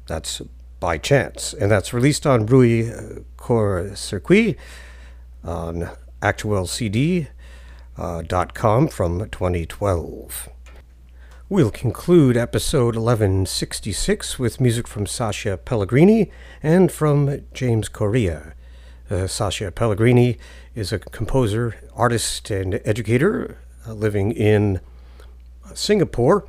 That's 0.09 0.43
by 0.81 0.99
chance, 0.99 1.55
and 1.55 1.71
that's 1.71 1.93
released 1.93 2.27
on 2.27 2.47
Bruit 2.47 3.25
Court 3.37 3.97
Circuit 3.97 4.57
on 5.45 5.89
Actuelle 6.21 6.67
CD 6.67 7.29
uh, 7.97 8.25
from 8.89 9.31
2012. 9.31 10.49
We'll 11.51 11.73
conclude 11.73 12.37
episode 12.37 12.95
1166 12.95 14.39
with 14.39 14.61
music 14.61 14.87
from 14.87 15.05
Sasha 15.05 15.57
Pellegrini 15.57 16.31
and 16.63 16.93
from 16.93 17.41
James 17.53 17.89
Correa. 17.89 18.55
Uh, 19.11 19.27
Sasha 19.27 19.73
Pellegrini 19.73 20.39
is 20.77 20.93
a 20.93 21.01
composer, 21.01 21.75
artist, 21.93 22.53
and 22.53 22.81
educator 22.85 23.59
uh, 23.85 23.95
living 23.95 24.31
in 24.31 24.79
Singapore, 25.75 26.47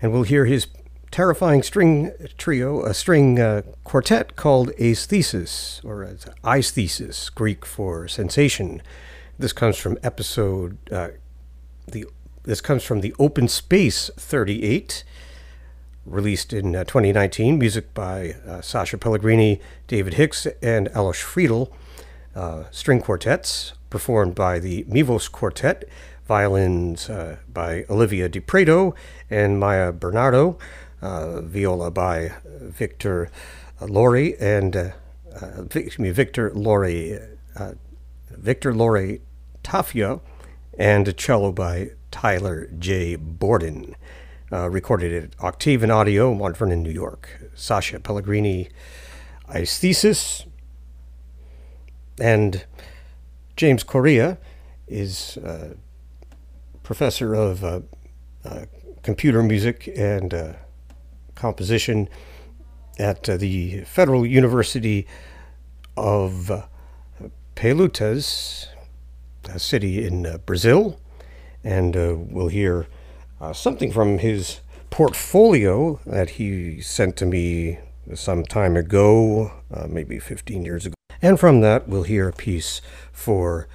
and 0.00 0.12
we'll 0.12 0.22
hear 0.22 0.44
his 0.44 0.68
terrifying 1.10 1.64
string 1.64 2.12
trio, 2.38 2.84
a 2.84 2.94
string 2.94 3.40
uh, 3.40 3.62
quartet 3.82 4.36
called 4.36 4.70
Aesthesis, 4.78 5.80
or 5.82 6.08
Aesthesis, 6.44 7.28
Greek 7.28 7.66
for 7.66 8.06
sensation. 8.06 8.82
This 9.36 9.52
comes 9.52 9.76
from 9.76 9.98
episode 10.04 10.78
uh, 10.92 11.08
the 11.88 12.06
this 12.44 12.60
comes 12.60 12.84
from 12.84 13.00
the 13.00 13.14
Open 13.18 13.48
Space 13.48 14.10
38, 14.18 15.02
released 16.04 16.52
in 16.52 16.76
uh, 16.76 16.84
2019. 16.84 17.58
Music 17.58 17.94
by 17.94 18.34
uh, 18.46 18.60
Sasha 18.60 18.98
Pellegrini, 18.98 19.60
David 19.86 20.14
Hicks, 20.14 20.46
and 20.62 20.88
Alois 20.88 21.12
Friedel. 21.22 21.74
Uh, 22.34 22.64
string 22.70 23.00
quartets 23.00 23.72
performed 23.88 24.34
by 24.34 24.58
the 24.58 24.84
Mivos 24.84 25.30
Quartet. 25.30 25.84
Violins 26.26 27.08
uh, 27.08 27.36
by 27.50 27.84
Olivia 27.88 28.28
De 28.28 28.40
Prato 28.40 28.94
and 29.30 29.58
Maya 29.58 29.92
Bennardo. 29.92 30.58
Uh, 31.00 31.40
viola 31.42 31.90
by 31.90 32.32
Victor 32.44 33.30
Lowrie 33.80 34.36
and 34.40 34.94
excuse 35.74 35.98
me, 35.98 36.10
Victor 36.10 36.50
Lowrie 36.50 37.20
Victor 38.30 38.72
Lowrie 38.72 39.20
Tafoya, 39.62 40.20
and 40.78 41.06
a 41.08 41.12
cello 41.12 41.52
by 41.52 41.90
Tyler 42.10 42.68
J. 42.78 43.16
Borden. 43.16 43.96
Uh, 44.52 44.68
recorded 44.70 45.12
at 45.12 45.36
Oktaven 45.38 45.90
Audio, 45.90 46.34
Mount 46.34 46.56
Vernon, 46.56 46.82
New 46.82 46.90
York. 46.90 47.40
Sasha 47.54 47.98
Pellegrini, 47.98 48.68
Aesthesis, 49.48 50.44
and 52.20 52.64
James 53.56 53.82
Correa 53.82 54.38
is 54.86 55.36
uh, 55.38 55.74
professor 56.82 57.34
of 57.34 57.64
uh, 57.64 57.80
uh 58.44 58.66
computer 59.02 59.42
music 59.42 59.90
and 59.96 60.32
uh, 60.32 60.52
composition 61.34 62.08
at 62.98 63.24
the 63.24 63.80
Federal 63.82 64.24
University 64.24 65.06
of 65.96 66.68
Pelotas, 67.54 68.68
a 69.48 69.58
city 69.58 70.04
in 70.04 70.26
uh, 70.26 70.38
Brazil, 70.38 71.00
and 71.62 71.96
uh, 71.96 72.14
we'll 72.16 72.48
hear 72.48 72.86
uh, 73.40 73.52
something 73.52 73.92
from 73.92 74.18
his 74.18 74.60
portfolio 74.90 75.98
that 76.06 76.30
he 76.30 76.80
sent 76.80 77.16
to 77.16 77.26
me 77.26 77.78
some 78.14 78.44
time 78.44 78.76
ago, 78.76 79.50
maybe 79.88 80.18
15 80.18 80.64
years 80.64 80.86
ago. 80.86 80.94
And 81.20 81.40
from 81.40 81.62
that, 81.62 81.88
we'll 81.88 82.02
hear 82.02 82.28
a 82.28 82.32
piece 82.32 82.80
for 83.10 83.66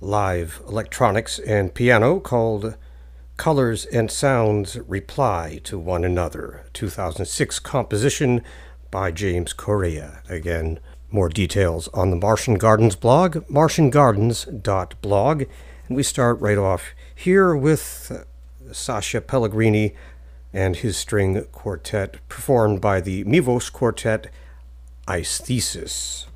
live 0.00 0.62
electronics 0.68 1.38
and 1.40 1.74
piano 1.74 2.20
called 2.20 2.76
Colors 3.36 3.84
and 3.86 4.10
Sounds 4.10 4.78
Reply 4.86 5.60
to 5.64 5.78
One 5.78 6.04
Another, 6.04 6.66
2006 6.72 7.58
composition 7.58 8.42
by 8.92 9.10
James 9.10 9.52
Correa. 9.52 10.22
Again, 10.28 10.78
more 11.14 11.28
details 11.28 11.88
on 11.94 12.10
the 12.10 12.16
Martian 12.16 12.54
Gardens 12.54 12.96
blog, 12.96 13.36
martiangardens.blog. 13.46 15.44
And 15.86 15.96
we 15.96 16.02
start 16.02 16.40
right 16.40 16.58
off 16.58 16.92
here 17.14 17.54
with 17.54 18.10
uh, 18.12 18.24
Sasha 18.72 19.20
Pellegrini 19.20 19.94
and 20.52 20.76
his 20.76 20.96
string 20.96 21.40
quartet, 21.52 22.16
performed 22.28 22.80
by 22.80 23.00
the 23.00 23.24
Mivos 23.24 23.72
Quartet 23.72 24.30
Aesthesis. 25.08 26.26